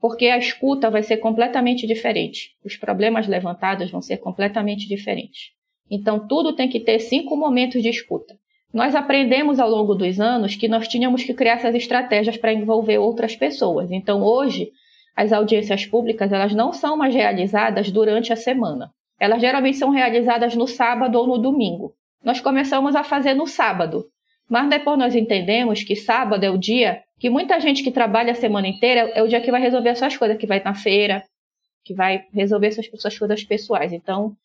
Porque 0.02 0.26
a 0.28 0.38
escuta 0.38 0.90
vai 0.90 1.04
ser 1.04 1.18
completamente 1.18 1.86
diferente. 1.86 2.50
Os 2.66 2.76
problemas 2.76 3.28
levantados 3.28 3.92
vão 3.92 4.02
ser 4.02 4.18
completamente 4.18 4.88
diferentes. 4.88 5.52
Então, 5.90 6.28
tudo 6.28 6.56
tem 6.56 6.68
que 6.68 6.80
ter 6.80 7.00
cinco 7.00 7.38
momentos 7.38 7.82
de 7.82 7.90
escuta. 7.90 8.36
Nós 8.74 8.96
aprendemos 8.96 9.60
ao 9.60 9.70
longo 9.70 9.94
dos 9.94 10.20
anos 10.20 10.56
que 10.56 10.68
nós 10.68 10.88
tínhamos 10.88 11.24
que 11.24 11.34
criar 11.34 11.54
essas 11.54 11.76
estratégias 11.76 12.38
para 12.38 12.54
envolver 12.54 12.98
outras 12.98 13.36
pessoas. 13.36 13.92
Então, 13.92 14.24
hoje, 14.24 14.72
as 15.16 15.32
audiências 15.32 15.86
públicas 15.86 16.32
elas 16.32 16.54
não 16.54 16.74
são 16.74 16.98
mais 16.98 17.14
realizadas 17.14 17.92
durante 17.92 18.34
a 18.34 18.36
semana. 18.36 18.90
Elas 19.20 19.40
geralmente 19.40 19.78
são 19.78 19.92
realizadas 19.92 20.56
no 20.56 20.68
sábado 20.68 21.20
ou 21.20 21.28
no 21.28 21.38
domingo 21.38 21.94
nós 22.24 22.40
começamos 22.40 22.96
a 22.96 23.04
fazer 23.04 23.34
no 23.34 23.48
sábado. 23.48 24.06
Mas 24.50 24.70
depois 24.70 24.98
nós 24.98 25.16
entendemos 25.16 25.84
que 25.84 25.96
sábado 25.96 26.44
é 26.44 26.50
o 26.50 26.58
dia 26.58 27.02
que 27.22 27.30
muita 27.30 27.60
gente 27.60 27.84
que 27.84 27.92
trabalha 27.92 28.32
a 28.32 28.36
semana 28.36 28.68
inteira 28.68 29.02
é 29.14 29.22
o 29.22 29.28
dia 29.28 29.40
que 29.40 29.52
vai 29.52 29.62
resolver 29.62 29.90
as 29.90 30.00
suas 30.00 30.18
coisas, 30.18 30.36
que 30.38 30.48
vai 30.48 30.60
na 30.64 30.74
feira, 30.74 31.24
que 31.86 31.94
vai 31.94 32.26
resolver 32.34 32.72
suas, 32.72 32.90
suas 33.00 33.16
coisas 33.16 33.44
pessoais. 33.44 33.94
Então, 33.94 34.36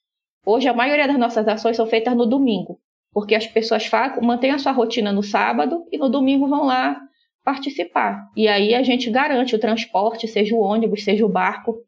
hoje 0.45 0.69
a 0.69 0.75
maioria 0.75 1.09
das 1.09 1.19
nossas 1.19 1.49
ações 1.49 1.75
são 1.75 1.87
feitas 1.87 2.15
no 2.15 2.27
domingo, 2.27 2.79
porque 3.15 3.35
as 3.35 3.47
pessoas 3.47 3.91
mantêm 4.21 4.51
a 4.51 4.59
sua 4.59 4.73
rotina 4.73 5.11
no 5.11 5.23
sábado 5.23 5.87
e 5.91 5.97
no 5.97 6.11
domingo 6.11 6.47
vão 6.49 6.67
lá 6.67 7.01
participar. 7.43 8.29
E 8.37 8.47
aí 8.47 8.75
a 8.75 8.83
gente 8.83 9.11
garante 9.11 9.57
o 9.57 9.59
transporte, 9.59 10.29
seja 10.29 10.55
o 10.55 10.61
ônibus, 10.61 11.03
seja 11.03 11.25
o 11.25 11.31
barco, 11.31 11.83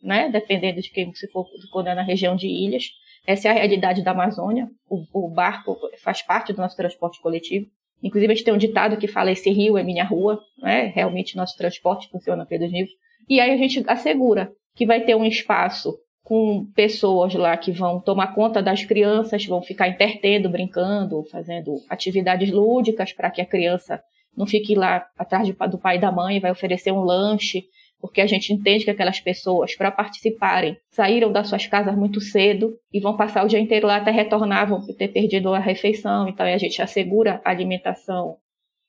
né? 0.00 0.30
Dependendo 0.30 0.80
de 0.80 0.90
quem 0.90 1.12
se 1.14 1.26
for 1.32 1.48
quando 1.72 1.88
é 1.88 1.96
na 1.96 2.02
região 2.02 2.36
de 2.36 2.46
ilhas. 2.46 2.84
Essa 3.26 3.48
é 3.48 3.50
a 3.50 3.54
realidade 3.54 4.04
da 4.04 4.12
Amazônia. 4.12 4.70
O, 4.88 5.02
o, 5.12 5.28
barco 5.28 5.76
faz 6.00 6.22
parte 6.22 6.52
do 6.52 6.62
nosso 6.62 6.76
transporte 6.76 7.20
coletivo. 7.20 7.66
Inclusive, 8.02 8.32
a 8.32 8.34
gente 8.34 8.44
tem 8.44 8.54
um 8.54 8.58
ditado 8.58 8.96
que 8.96 9.08
fala: 9.08 9.30
esse 9.30 9.50
rio 9.50 9.76
é 9.76 9.82
minha 9.82 10.04
rua. 10.04 10.40
Né? 10.58 10.92
Realmente, 10.94 11.36
nosso 11.36 11.56
transporte 11.56 12.08
funciona 12.08 12.46
pelos 12.46 12.70
rios. 12.70 12.90
E 13.28 13.40
aí 13.40 13.50
a 13.50 13.56
gente 13.56 13.82
assegura 13.86 14.50
que 14.74 14.86
vai 14.86 15.00
ter 15.00 15.14
um 15.14 15.24
espaço 15.24 15.98
com 16.22 16.66
pessoas 16.74 17.34
lá 17.34 17.56
que 17.56 17.72
vão 17.72 18.00
tomar 18.00 18.34
conta 18.34 18.62
das 18.62 18.84
crianças, 18.84 19.46
vão 19.46 19.62
ficar 19.62 19.88
intertendo, 19.88 20.48
brincando, 20.48 21.24
fazendo 21.24 21.76
atividades 21.88 22.50
lúdicas 22.50 23.12
para 23.12 23.30
que 23.30 23.40
a 23.40 23.46
criança 23.46 23.98
não 24.36 24.46
fique 24.46 24.74
lá 24.74 25.06
atrás 25.18 25.48
do 25.48 25.78
pai 25.78 25.96
e 25.96 26.00
da 26.00 26.12
mãe, 26.12 26.38
vai 26.38 26.50
oferecer 26.50 26.92
um 26.92 27.00
lanche, 27.00 27.64
porque 28.00 28.20
a 28.20 28.26
gente 28.26 28.52
entende 28.52 28.84
que 28.84 28.90
aquelas 28.90 29.20
pessoas, 29.20 29.74
para 29.74 29.90
participarem, 29.90 30.76
saíram 30.90 31.32
das 31.32 31.48
suas 31.48 31.66
casas 31.66 31.96
muito 31.96 32.20
cedo 32.20 32.74
e 32.92 33.00
vão 33.00 33.16
passar 33.16 33.44
o 33.44 33.48
dia 33.48 33.58
inteiro 33.58 33.86
lá 33.86 33.96
até 33.96 34.10
retornar, 34.10 34.68
vão 34.68 34.80
ter 34.86 35.08
perdido 35.08 35.52
a 35.52 35.58
refeição, 35.58 36.28
então 36.28 36.46
a 36.46 36.58
gente 36.58 36.80
assegura 36.80 37.40
a 37.44 37.50
alimentação 37.50 38.36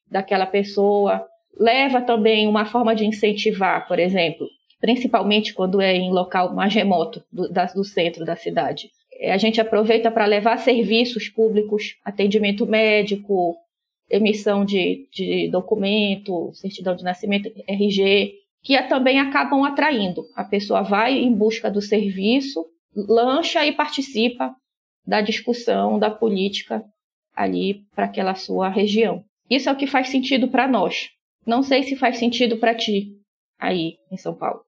daquela 0.09 0.45
pessoa. 0.45 1.25
Leva 1.57 2.01
também 2.01 2.47
uma 2.47 2.65
forma 2.65 2.95
de 2.95 3.05
incentivar, 3.05 3.87
por 3.87 3.99
exemplo, 3.99 4.47
principalmente 4.79 5.53
quando 5.53 5.81
é 5.81 5.95
em 5.95 6.11
local 6.11 6.53
mais 6.53 6.73
remoto 6.73 7.23
do, 7.31 7.51
da, 7.51 7.65
do 7.65 7.83
centro 7.83 8.23
da 8.23 8.35
cidade. 8.35 8.89
É, 9.19 9.31
a 9.31 9.37
gente 9.37 9.59
aproveita 9.59 10.09
para 10.09 10.25
levar 10.25 10.57
serviços 10.57 11.27
públicos, 11.27 11.97
atendimento 12.05 12.65
médico, 12.65 13.57
emissão 14.09 14.63
de, 14.63 15.07
de 15.11 15.49
documento, 15.51 16.51
certidão 16.53 16.95
de 16.95 17.03
nascimento, 17.03 17.51
RG, 17.67 18.33
que 18.61 18.81
também 18.83 19.19
acabam 19.19 19.63
atraindo. 19.63 20.23
A 20.35 20.43
pessoa 20.43 20.81
vai 20.81 21.17
em 21.17 21.33
busca 21.33 21.69
do 21.71 21.81
serviço, 21.81 22.65
lancha 22.95 23.65
e 23.65 23.71
participa 23.71 24.53
da 25.05 25.21
discussão, 25.21 25.97
da 25.97 26.11
política 26.11 26.83
ali 27.35 27.85
para 27.95 28.05
aquela 28.05 28.35
sua 28.35 28.69
região. 28.69 29.23
Isso 29.49 29.69
é 29.69 29.71
o 29.71 29.77
que 29.77 29.87
faz 29.87 30.09
sentido 30.09 30.49
para 30.49 30.67
nós. 30.67 31.09
Não 31.45 31.63
sei 31.63 31.83
se 31.83 31.95
faz 31.95 32.17
sentido 32.17 32.57
para 32.57 32.75
ti 32.75 33.07
aí 33.57 33.93
em 34.11 34.17
São 34.17 34.35
Paulo. 34.35 34.61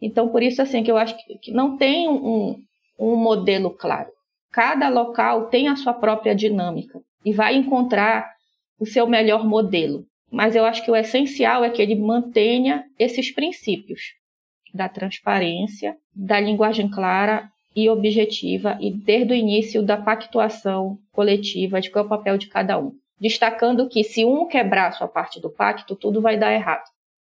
Então, 0.00 0.28
por 0.28 0.42
isso, 0.42 0.60
assim, 0.60 0.82
que 0.82 0.90
eu 0.90 0.96
acho 0.96 1.16
que 1.40 1.50
não 1.52 1.76
tem 1.76 2.08
um, 2.08 2.56
um 2.98 3.16
modelo 3.16 3.70
claro. 3.70 4.10
Cada 4.52 4.88
local 4.88 5.46
tem 5.48 5.68
a 5.68 5.76
sua 5.76 5.94
própria 5.94 6.34
dinâmica 6.34 7.00
e 7.24 7.32
vai 7.32 7.56
encontrar 7.56 8.30
o 8.78 8.86
seu 8.86 9.06
melhor 9.06 9.46
modelo. 9.46 10.04
Mas 10.30 10.54
eu 10.54 10.64
acho 10.64 10.84
que 10.84 10.90
o 10.90 10.96
essencial 10.96 11.64
é 11.64 11.70
que 11.70 11.80
ele 11.80 11.94
mantenha 11.94 12.84
esses 12.98 13.30
princípios 13.30 14.14
da 14.74 14.88
transparência, 14.88 15.96
da 16.14 16.38
linguagem 16.38 16.90
clara 16.90 17.50
e 17.74 17.88
objetiva 17.88 18.76
e 18.80 18.92
desde 18.92 19.32
o 19.32 19.36
início 19.36 19.82
da 19.82 19.96
pactuação 19.96 20.98
coletiva 21.12 21.80
de 21.80 21.90
qual 21.90 22.04
é 22.04 22.06
o 22.06 22.10
papel 22.10 22.38
de 22.38 22.48
cada 22.48 22.78
um. 22.78 22.92
Destacando 23.20 23.88
que 23.88 24.04
se 24.04 24.24
um 24.24 24.46
quebrar 24.46 24.92
sua 24.92 25.08
parte 25.08 25.40
do 25.40 25.50
pacto, 25.50 25.96
tudo 25.96 26.20
vai 26.20 26.38
dar 26.38 26.52
errado, 26.52 26.84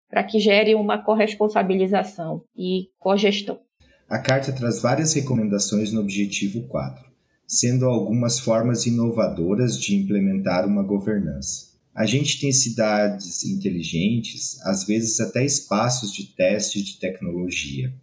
para 0.10 0.24
que 0.24 0.40
gere 0.40 0.76
uma 0.76 0.98
corresponsabilização 0.98 2.44
e 2.56 2.90
cogestão. 3.00 3.60
A 4.10 4.20
carta 4.20 4.54
traz 4.54 4.82
várias 4.82 5.14
recomendações 5.14 5.92
no 5.92 6.02
objetivo 6.02 6.68
4, 6.68 7.04
sendo 7.48 7.86
algumas 7.86 8.40
formas 8.40 8.86
inovadoras 8.86 9.78
de 9.80 9.96
implementar 9.96 10.66
uma 10.66 10.84
governança. 10.84 11.71
A 11.94 12.06
gente 12.06 12.40
tem 12.40 12.52
cidades 12.52 13.44
inteligentes, 13.44 14.60
às 14.62 14.86
vezes 14.86 15.20
até 15.20 15.44
espaços 15.44 16.14
de 16.14 16.28
teste 16.28 16.82
de 16.82 16.98
tecnologia, 16.98 17.94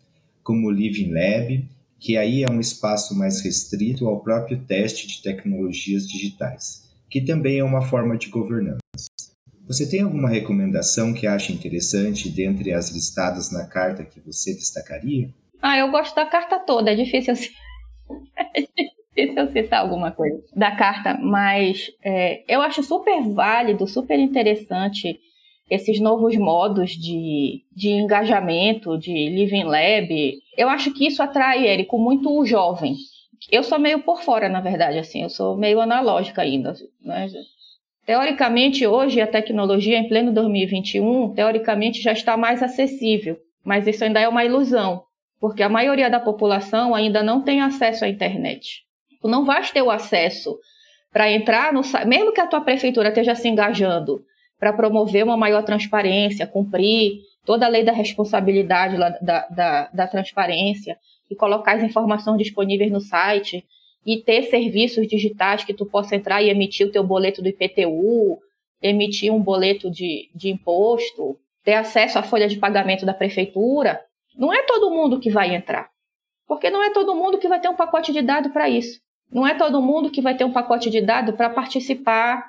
como 0.42 0.68
o 0.68 0.70
Living 0.70 1.12
Lab 1.12 1.68
que 1.98 2.16
aí 2.16 2.44
é 2.44 2.50
um 2.50 2.60
espaço 2.60 3.16
mais 3.16 3.40
restrito 3.40 4.06
ao 4.06 4.20
próprio 4.20 4.58
teste 4.64 5.06
de 5.06 5.22
tecnologias 5.22 6.08
digitais, 6.08 6.88
que 7.10 7.20
também 7.20 7.58
é 7.58 7.64
uma 7.64 7.82
forma 7.82 8.16
de 8.16 8.28
governança. 8.28 8.78
Você 9.66 9.88
tem 9.88 10.00
alguma 10.00 10.30
recomendação 10.30 11.12
que 11.12 11.26
acha 11.26 11.52
interessante 11.52 12.30
dentre 12.30 12.72
as 12.72 12.90
listadas 12.90 13.50
na 13.50 13.66
carta 13.66 14.04
que 14.04 14.20
você 14.20 14.54
destacaria? 14.54 15.28
Ah, 15.60 15.76
eu 15.76 15.90
gosto 15.90 16.14
da 16.14 16.24
carta 16.24 16.58
toda, 16.60 16.92
é 16.92 16.94
difícil, 16.94 17.34
é 17.34 17.36
difícil 19.26 19.48
citar 19.48 19.80
alguma 19.80 20.12
coisa 20.12 20.40
da 20.54 20.70
carta, 20.70 21.18
mas 21.20 21.90
é, 22.04 22.42
eu 22.48 22.60
acho 22.60 22.82
super 22.82 23.22
válido, 23.22 23.86
super 23.86 24.18
interessante 24.18 25.18
esses 25.70 26.00
novos 26.00 26.36
modos 26.36 26.92
de, 26.92 27.62
de 27.74 27.90
engajamento, 27.90 28.96
de 28.96 29.12
Living 29.12 29.64
Lab. 29.64 30.32
Eu 30.56 30.68
acho 30.68 30.92
que 30.94 31.06
isso 31.06 31.22
atrai, 31.22 31.66
Érico, 31.66 31.98
muito 31.98 32.30
o 32.30 32.44
jovem. 32.44 32.94
Eu 33.50 33.62
sou 33.62 33.78
meio 33.78 34.00
por 34.02 34.22
fora, 34.22 34.48
na 34.48 34.60
verdade, 34.60 34.98
assim, 34.98 35.22
eu 35.22 35.28
sou 35.28 35.56
meio 35.56 35.80
analógica 35.80 36.42
ainda. 36.42 36.74
Né? 37.02 37.28
Teoricamente, 38.06 38.86
hoje, 38.86 39.20
a 39.20 39.26
tecnologia, 39.26 39.98
em 39.98 40.08
pleno 40.08 40.32
2021, 40.32 41.34
teoricamente 41.34 42.00
já 42.00 42.12
está 42.12 42.36
mais 42.36 42.62
acessível, 42.62 43.36
mas 43.62 43.86
isso 43.86 44.02
ainda 44.02 44.18
é 44.18 44.26
uma 44.28 44.44
ilusão, 44.44 45.02
porque 45.38 45.62
a 45.62 45.68
maioria 45.68 46.08
da 46.08 46.18
população 46.18 46.94
ainda 46.94 47.22
não 47.22 47.42
tem 47.42 47.60
acesso 47.60 48.06
à 48.06 48.08
internet. 48.08 48.87
Tu 49.20 49.28
não 49.28 49.44
vais 49.44 49.70
ter 49.70 49.82
o 49.82 49.90
acesso 49.90 50.58
para 51.12 51.30
entrar 51.30 51.72
no 51.72 51.82
site, 51.82 52.06
mesmo 52.06 52.32
que 52.32 52.40
a 52.40 52.46
tua 52.46 52.60
prefeitura 52.60 53.08
esteja 53.08 53.34
se 53.34 53.48
engajando 53.48 54.22
para 54.58 54.72
promover 54.72 55.24
uma 55.24 55.36
maior 55.36 55.62
transparência, 55.62 56.46
cumprir 56.46 57.20
toda 57.44 57.66
a 57.66 57.68
lei 57.68 57.84
da 57.84 57.92
responsabilidade 57.92 58.96
da, 58.96 59.46
da, 59.48 59.90
da 59.92 60.06
transparência 60.06 60.98
e 61.30 61.34
colocar 61.34 61.76
as 61.76 61.82
informações 61.82 62.38
disponíveis 62.38 62.90
no 62.90 63.00
site 63.00 63.64
e 64.04 64.22
ter 64.22 64.44
serviços 64.44 65.06
digitais 65.06 65.64
que 65.64 65.74
tu 65.74 65.86
possa 65.86 66.16
entrar 66.16 66.42
e 66.42 66.50
emitir 66.50 66.86
o 66.86 66.90
teu 66.90 67.04
boleto 67.04 67.42
do 67.42 67.48
IPTU, 67.48 68.38
emitir 68.80 69.32
um 69.32 69.40
boleto 69.40 69.90
de, 69.90 70.30
de 70.34 70.50
imposto, 70.50 71.38
ter 71.64 71.74
acesso 71.74 72.18
à 72.18 72.22
folha 72.22 72.48
de 72.48 72.58
pagamento 72.58 73.04
da 73.04 73.12
prefeitura, 73.12 74.00
não 74.36 74.52
é 74.52 74.62
todo 74.62 74.90
mundo 74.90 75.20
que 75.20 75.30
vai 75.30 75.54
entrar. 75.54 75.90
Porque 76.46 76.70
não 76.70 76.82
é 76.82 76.90
todo 76.90 77.14
mundo 77.14 77.38
que 77.38 77.48
vai 77.48 77.60
ter 77.60 77.68
um 77.68 77.76
pacote 77.76 78.12
de 78.12 78.22
dados 78.22 78.52
para 78.52 78.68
isso. 78.68 79.00
Não 79.30 79.46
é 79.46 79.54
todo 79.54 79.82
mundo 79.82 80.10
que 80.10 80.22
vai 80.22 80.36
ter 80.36 80.44
um 80.44 80.52
pacote 80.52 80.90
de 80.90 81.00
dados 81.00 81.34
para 81.34 81.50
participar 81.50 82.44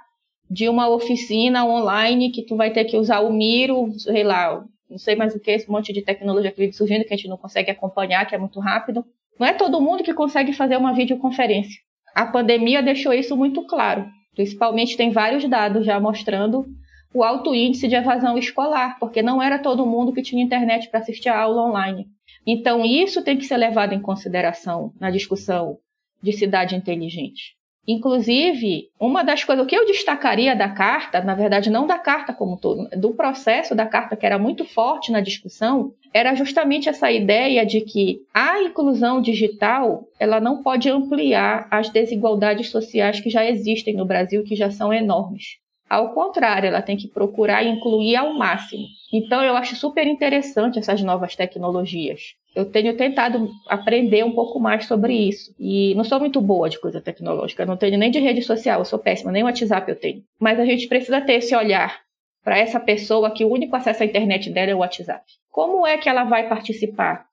de 0.50 0.68
uma 0.68 0.90
oficina 0.90 1.66
online 1.66 2.32
que 2.32 2.44
tu 2.46 2.56
vai 2.56 2.72
ter 2.72 2.86
que 2.86 2.98
usar 2.98 3.20
o 3.20 3.32
Miro, 3.32 3.92
sei 4.00 4.24
lá, 4.24 4.64
não 4.90 4.98
sei 4.98 5.16
mais 5.16 5.36
o 5.36 5.40
que, 5.40 5.52
esse 5.52 5.70
monte 5.70 5.94
de 5.94 6.02
tecnologia 6.02 6.52
que 6.52 6.58
vem 6.58 6.72
surgindo 6.72 7.06
que 7.06 7.14
a 7.14 7.18
gente 7.18 7.30
não 7.30 7.38
consegue 7.38 7.70
acompanhar, 7.70 8.26
que 8.26 8.34
é 8.34 8.38
muito 8.38 8.60
rápido. 8.60 9.06
Não 9.40 9.46
é 9.46 9.54
todo 9.54 9.80
mundo 9.80 10.04
que 10.04 10.14
consegue 10.14 10.52
fazer 10.52 10.78
uma 10.78 10.94
videoconferência. 10.94 11.80
A 12.16 12.26
pandemia 12.26 12.82
deixou 12.82 13.14
isso 13.14 13.38
muito 13.38 13.66
claro. 13.68 14.08
Principalmente 14.34 14.98
tem 14.98 15.12
vários 15.12 15.48
dados 15.48 15.86
já 15.86 16.00
mostrando 16.00 16.66
o 17.14 17.24
alto 17.24 17.54
índice 17.54 17.88
de 17.88 17.96
evasão 17.96 18.38
escolar, 18.38 18.98
porque 19.00 19.22
não 19.22 19.42
era 19.42 19.60
todo 19.60 19.86
mundo 19.86 20.14
que 20.14 20.22
tinha 20.22 20.44
internet 20.44 20.90
para 20.90 21.00
assistir 21.00 21.30
a 21.30 21.40
aula 21.40 21.68
online. 21.68 22.08
Então, 22.46 22.84
isso 22.86 23.24
tem 23.24 23.38
que 23.38 23.46
ser 23.46 23.58
levado 23.58 23.94
em 23.94 24.02
consideração 24.02 24.92
na 25.00 25.12
discussão 25.12 25.78
de 26.22 26.34
cidade 26.34 26.76
inteligente. 26.76 27.58
Inclusive, 27.88 28.90
uma 29.00 29.24
das 29.24 29.44
coisas 29.44 29.66
que 29.66 29.76
eu 29.76 29.86
destacaria 29.86 30.56
da 30.56 30.70
carta, 30.70 31.22
na 31.22 31.34
verdade, 31.34 31.72
não 31.72 31.88
da 31.88 31.98
carta 31.98 32.32
como 32.32 32.56
todo, 32.56 32.88
do 32.96 33.16
processo 33.16 33.74
da 33.74 33.86
carta, 33.86 34.16
que 34.16 34.26
era 34.26 34.38
muito 34.38 34.64
forte 34.64 35.12
na 35.12 35.22
discussão, 35.22 35.92
era 36.14 36.36
justamente 36.36 36.88
essa 36.88 37.12
ideia 37.12 37.66
de 37.66 37.82
que 37.82 38.22
a 38.32 38.62
inclusão 38.62 39.20
digital 39.22 40.04
ela 40.20 40.40
não 40.40 40.62
pode 40.62 40.88
ampliar 40.88 41.68
as 41.72 41.90
desigualdades 41.90 42.70
sociais 42.70 43.20
que 43.20 43.30
já 43.30 43.44
existem 43.44 43.96
no 43.96 44.06
Brasil, 44.06 44.44
que 44.44 44.56
já 44.56 44.70
são 44.70 44.94
enormes. 44.94 45.58
Ao 45.90 46.14
contrário, 46.14 46.68
ela 46.68 46.82
tem 46.82 46.96
que 46.96 47.08
procurar 47.08 47.64
incluir 47.64 48.16
ao 48.16 48.34
máximo. 48.34 48.86
Então, 49.12 49.44
eu 49.44 49.56
acho 49.56 49.76
super 49.76 50.06
interessante 50.06 50.78
essas 50.78 51.02
novas 51.02 51.36
tecnologias. 51.36 52.36
Eu 52.56 52.66
tenho 52.66 52.96
tentado 52.96 53.50
aprender 53.68 54.24
um 54.24 54.34
pouco 54.34 54.60
mais 54.60 54.86
sobre 54.86 55.14
isso. 55.14 55.54
E 55.60 55.96
não 55.96 56.04
sou 56.04 56.20
muito 56.20 56.40
boa 56.40 56.70
de 56.70 56.80
coisa 56.80 57.02
tecnológica, 57.02 57.66
não 57.66 57.78
tenho 57.78 57.98
nem 57.98 58.12
de 58.12 58.20
rede 58.20 58.42
social, 58.44 58.80
eu 58.80 58.86
sou 58.86 59.00
péssima, 59.00 59.32
nem 59.32 59.44
WhatsApp 59.44 59.90
eu 59.90 60.00
tenho. 60.00 60.24
Mas 60.40 60.60
a 60.60 60.66
gente 60.66 60.88
precisa 60.88 61.22
ter 61.22 61.34
esse 61.34 61.56
olhar 61.56 62.00
para 62.44 62.58
essa 62.58 62.80
pessoa 62.80 63.32
que 63.32 63.44
o 63.44 63.52
único 63.52 63.76
acesso 63.76 64.04
à 64.04 64.06
internet 64.06 64.50
dela 64.50 64.72
é 64.72 64.76
o 64.76 64.80
WhatsApp. 64.80 65.24
Como 65.52 65.86
é 65.86 65.98
que 65.98 66.08
ela 66.08 66.24
vai 66.24 66.48
participar 66.48 67.29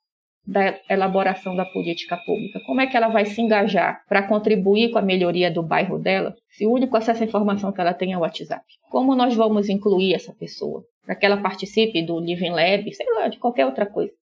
da 0.47 0.79
elaboração 0.89 1.57
da 1.57 1.65
política 1.65 2.17
pública? 2.19 2.61
Como 2.67 2.81
é 2.81 2.87
que 2.87 2.97
ela 2.97 3.09
vai 3.09 3.25
se 3.25 3.41
engajar 3.41 4.03
para 4.09 4.27
contribuir 4.27 4.91
com 4.91 4.99
a 4.99 5.03
melhoria 5.03 5.51
do 5.51 5.63
bairro 5.63 5.99
dela, 5.99 6.35
se 6.51 6.67
o 6.67 6.73
único 6.73 6.97
acesso 6.97 7.23
à 7.23 7.27
informação 7.27 7.73
que 7.73 7.81
ela 7.81 7.95
tem 7.95 8.13
é 8.13 8.17
o 8.17 8.21
WhatsApp? 8.21 8.65
Como 8.91 9.15
nós 9.15 9.35
vamos 9.35 9.69
incluir 9.69 10.15
essa 10.15 10.33
pessoa? 10.35 10.85
Para 11.05 11.17
que 11.17 11.27
ela 11.27 11.37
participe 11.37 12.03
do 12.03 12.21
Living 12.21 12.51
Lab, 12.51 12.93
sei 12.93 13.07
lá, 13.15 13.29
de 13.29 13.39
qualquer 13.39 13.67
outra 13.67 13.87
coisa 13.87 14.13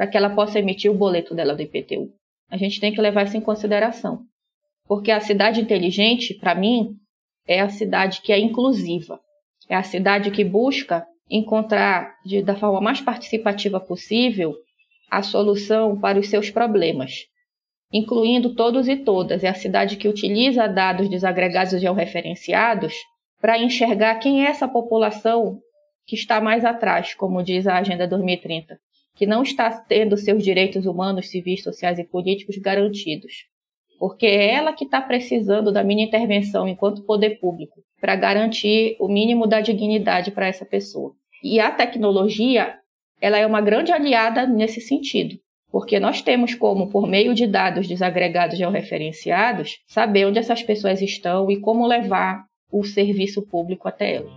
para 0.00 0.06
que 0.06 0.16
ela 0.16 0.30
possa 0.30 0.58
emitir 0.58 0.90
o 0.90 0.96
boleto 0.96 1.34
dela 1.34 1.54
do 1.54 1.60
IPTU. 1.60 2.08
A 2.50 2.56
gente 2.56 2.80
tem 2.80 2.90
que 2.90 3.02
levar 3.02 3.26
isso 3.26 3.36
em 3.36 3.40
consideração. 3.42 4.22
Porque 4.86 5.10
a 5.10 5.20
cidade 5.20 5.60
inteligente, 5.60 6.32
para 6.32 6.54
mim, 6.54 6.94
é 7.46 7.60
a 7.60 7.68
cidade 7.68 8.22
que 8.22 8.32
é 8.32 8.38
inclusiva. 8.38 9.20
É 9.68 9.76
a 9.76 9.82
cidade 9.82 10.30
que 10.30 10.42
busca 10.42 11.04
encontrar, 11.28 12.14
de, 12.24 12.42
da 12.42 12.56
forma 12.56 12.80
mais 12.80 13.02
participativa 13.02 13.78
possível, 13.78 14.54
a 15.10 15.22
solução 15.22 15.98
para 15.98 16.18
os 16.18 16.28
seus 16.28 16.50
problemas, 16.50 17.26
incluindo 17.92 18.54
todos 18.54 18.88
e 18.88 18.96
todas. 18.96 19.42
É 19.42 19.48
a 19.48 19.54
cidade 19.54 19.96
que 19.96 20.08
utiliza 20.08 20.66
dados 20.66 21.08
desagregados 21.08 21.72
e 21.72 21.78
georreferenciados 21.78 22.94
para 23.40 23.58
enxergar 23.58 24.16
quem 24.16 24.44
é 24.44 24.48
essa 24.48 24.68
população 24.68 25.58
que 26.06 26.14
está 26.14 26.40
mais 26.40 26.64
atrás, 26.64 27.14
como 27.14 27.42
diz 27.42 27.66
a 27.66 27.78
Agenda 27.78 28.06
2030 28.06 28.78
que 29.20 29.26
não 29.26 29.42
está 29.42 29.70
tendo 29.70 30.16
seus 30.16 30.42
direitos 30.42 30.86
humanos, 30.86 31.28
civis, 31.28 31.62
sociais 31.62 31.98
e 31.98 32.04
políticos 32.04 32.56
garantidos. 32.56 33.44
Porque 33.98 34.24
é 34.24 34.54
ela 34.54 34.72
que 34.72 34.84
está 34.84 34.98
precisando 34.98 35.70
da 35.70 35.84
minha 35.84 36.06
intervenção 36.06 36.66
enquanto 36.66 37.04
poder 37.04 37.38
público 37.38 37.82
para 38.00 38.16
garantir 38.16 38.96
o 38.98 39.08
mínimo 39.08 39.46
da 39.46 39.60
dignidade 39.60 40.30
para 40.30 40.46
essa 40.46 40.64
pessoa. 40.64 41.12
E 41.44 41.60
a 41.60 41.70
tecnologia, 41.70 42.78
ela 43.20 43.36
é 43.36 43.46
uma 43.46 43.60
grande 43.60 43.92
aliada 43.92 44.46
nesse 44.46 44.80
sentido, 44.80 45.38
porque 45.70 46.00
nós 46.00 46.22
temos 46.22 46.54
como, 46.54 46.88
por 46.88 47.06
meio 47.06 47.34
de 47.34 47.46
dados 47.46 47.86
desagregados 47.86 48.56
georreferenciados, 48.56 49.78
saber 49.86 50.26
onde 50.26 50.38
essas 50.38 50.62
pessoas 50.62 51.02
estão 51.02 51.50
e 51.50 51.60
como 51.60 51.86
levar 51.86 52.44
o 52.72 52.82
serviço 52.82 53.42
público 53.42 53.86
até 53.86 54.16
elas. 54.16 54.32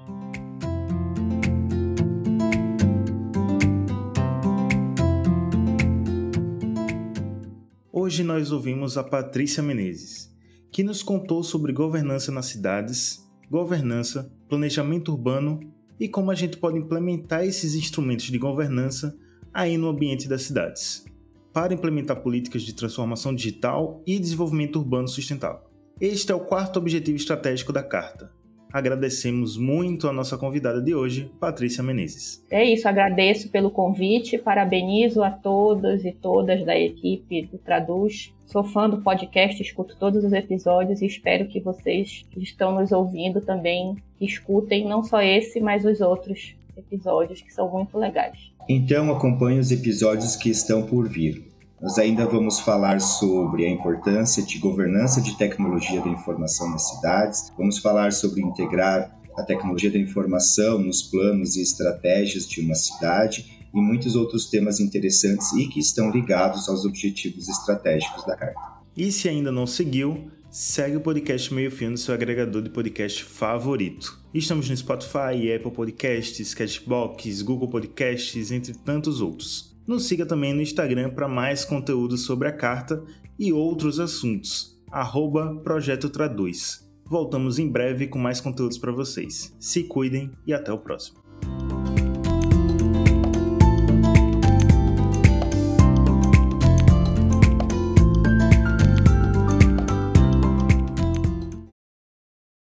Hoje 7.90 8.22
nós 8.22 8.52
ouvimos 8.52 8.98
a 8.98 9.04
Patrícia 9.04 9.64
Menezes, 9.64 10.30
que 10.70 10.84
nos 10.84 11.02
contou 11.02 11.42
sobre 11.42 11.72
governança 11.72 12.34
nas 12.34 12.48
cidades, 12.48 13.20
governança, 13.50 14.30
planejamento 14.50 15.14
urbano 15.14 15.62
e 16.00 16.08
como 16.08 16.32
a 16.32 16.36
gente 16.36 16.58
pode 16.58 16.78
implementar 16.78 17.46
esses 17.46 17.76
instrumentos 17.76 18.26
de 18.26 18.38
governança 18.38 19.18
aí 19.54 19.78
no 19.78 19.88
ambiente 19.88 20.28
das 20.28 20.44
cidades, 20.44 21.06
para 21.54 21.74
implementar 21.74 22.22
políticas 22.22 22.64
de 22.64 22.74
transformação 22.74 23.34
digital 23.34 24.02
e 24.06 24.20
desenvolvimento 24.20 24.78
urbano 24.78 25.08
sustentável. 25.08 25.62
Este 26.02 26.32
é 26.32 26.36
o 26.36 26.40
quarto 26.40 26.78
objetivo 26.78 27.18
estratégico 27.18 27.72
da 27.72 27.84
Carta. 27.84 28.32
Agradecemos 28.74 29.56
muito 29.56 30.08
a 30.10 30.12
nossa 30.12 30.36
convidada 30.36 30.82
de 30.82 30.96
hoje, 30.96 31.32
Patrícia 31.40 31.84
Menezes. 31.84 32.44
É 32.50 32.66
isso, 32.66 32.90
agradeço 32.90 33.50
pelo 33.50 33.70
convite, 33.70 34.40
parabenizo 34.40 35.22
a 35.22 35.30
todos 35.30 36.04
e 36.04 36.12
todas 36.12 36.66
da 36.66 36.76
equipe 36.76 37.44
do 37.44 37.60
Traduz. 37.60 38.34
Sou 38.48 38.64
fã 38.64 38.90
do 38.90 39.00
podcast, 39.04 39.62
escuto 39.62 39.96
todos 39.96 40.24
os 40.24 40.34
episódios 40.34 41.04
e 41.04 41.06
espero 41.06 41.48
que 41.48 41.60
vocês 41.60 42.26
que 42.32 42.42
estão 42.42 42.74
nos 42.74 42.92
ouvindo 42.92 43.42
também 43.42 43.96
escutem 44.20 44.88
não 44.88 45.04
só 45.04 45.22
esse, 45.22 45.60
mas 45.60 45.86
os 45.86 46.02
outros 46.02 46.56
episódios 46.76 47.44
que 47.44 47.54
são 47.54 47.70
muito 47.70 47.96
legais. 47.96 48.52
Então 48.68 49.12
acompanhe 49.12 49.60
os 49.60 49.72
episódios 49.72 50.36
que 50.36 50.50
estão 50.50 50.84
por 50.84 51.08
vir. 51.08 51.53
Nós 51.84 51.98
ainda 51.98 52.26
vamos 52.26 52.62
falar 52.62 53.02
sobre 53.02 53.66
a 53.66 53.70
importância 53.70 54.42
de 54.42 54.58
governança 54.58 55.20
de 55.20 55.38
tecnologia 55.38 56.00
da 56.00 56.08
informação 56.08 56.70
nas 56.70 56.88
cidades, 56.88 57.52
vamos 57.58 57.78
falar 57.80 58.14
sobre 58.14 58.42
integrar 58.42 59.14
a 59.36 59.44
tecnologia 59.44 59.92
da 59.92 59.98
informação 59.98 60.80
nos 60.80 61.02
planos 61.02 61.58
e 61.58 61.62
estratégias 61.62 62.48
de 62.48 62.62
uma 62.62 62.74
cidade 62.74 63.60
e 63.74 63.82
muitos 63.82 64.16
outros 64.16 64.50
temas 64.50 64.80
interessantes 64.80 65.52
e 65.52 65.68
que 65.68 65.82
estão 65.82 66.10
ligados 66.10 66.70
aos 66.70 66.86
objetivos 66.86 67.50
estratégicos 67.50 68.26
da 68.26 68.38
Carta. 68.38 68.62
E 68.96 69.12
se 69.12 69.28
ainda 69.28 69.52
não 69.52 69.68
seguiu, 69.68 70.32
segue 70.50 70.96
o 70.96 71.02
podcast 71.02 71.54
Meio 71.54 71.70
Fio 71.70 71.92
no 71.92 71.98
seu 71.98 72.14
agregador 72.14 72.62
de 72.62 72.70
podcast 72.70 73.26
favorito. 73.26 74.22
Estamos 74.34 74.70
no 74.70 74.78
Spotify, 74.78 75.52
Apple 75.54 75.72
Podcasts, 75.72 76.54
Cashbox, 76.54 77.42
Google 77.42 77.68
Podcasts, 77.68 78.54
entre 78.54 78.74
tantos 78.74 79.20
outros. 79.20 79.73
Nos 79.86 80.08
siga 80.08 80.26
também 80.26 80.54
no 80.54 80.62
Instagram 80.62 81.10
para 81.10 81.28
mais 81.28 81.66
conteúdo 81.66 82.18
sobre 82.18 82.48
a 82.48 82.54
carta 82.54 83.04
e 83.38 83.52
outros 83.52 84.00
assuntos. 84.00 84.80
Arroba 84.92 85.56
Projeto 85.64 86.10
Traduz. 86.10 86.88
Voltamos 87.06 87.60
em 87.60 87.70
breve 87.70 88.08
com 88.08 88.18
mais 88.18 88.40
conteúdos 88.40 88.78
para 88.78 88.92
vocês. 88.92 89.56
Se 89.60 89.84
cuidem 89.84 90.32
e 90.48 90.54
até 90.54 90.72
o 90.72 90.78
próximo. 90.78 91.23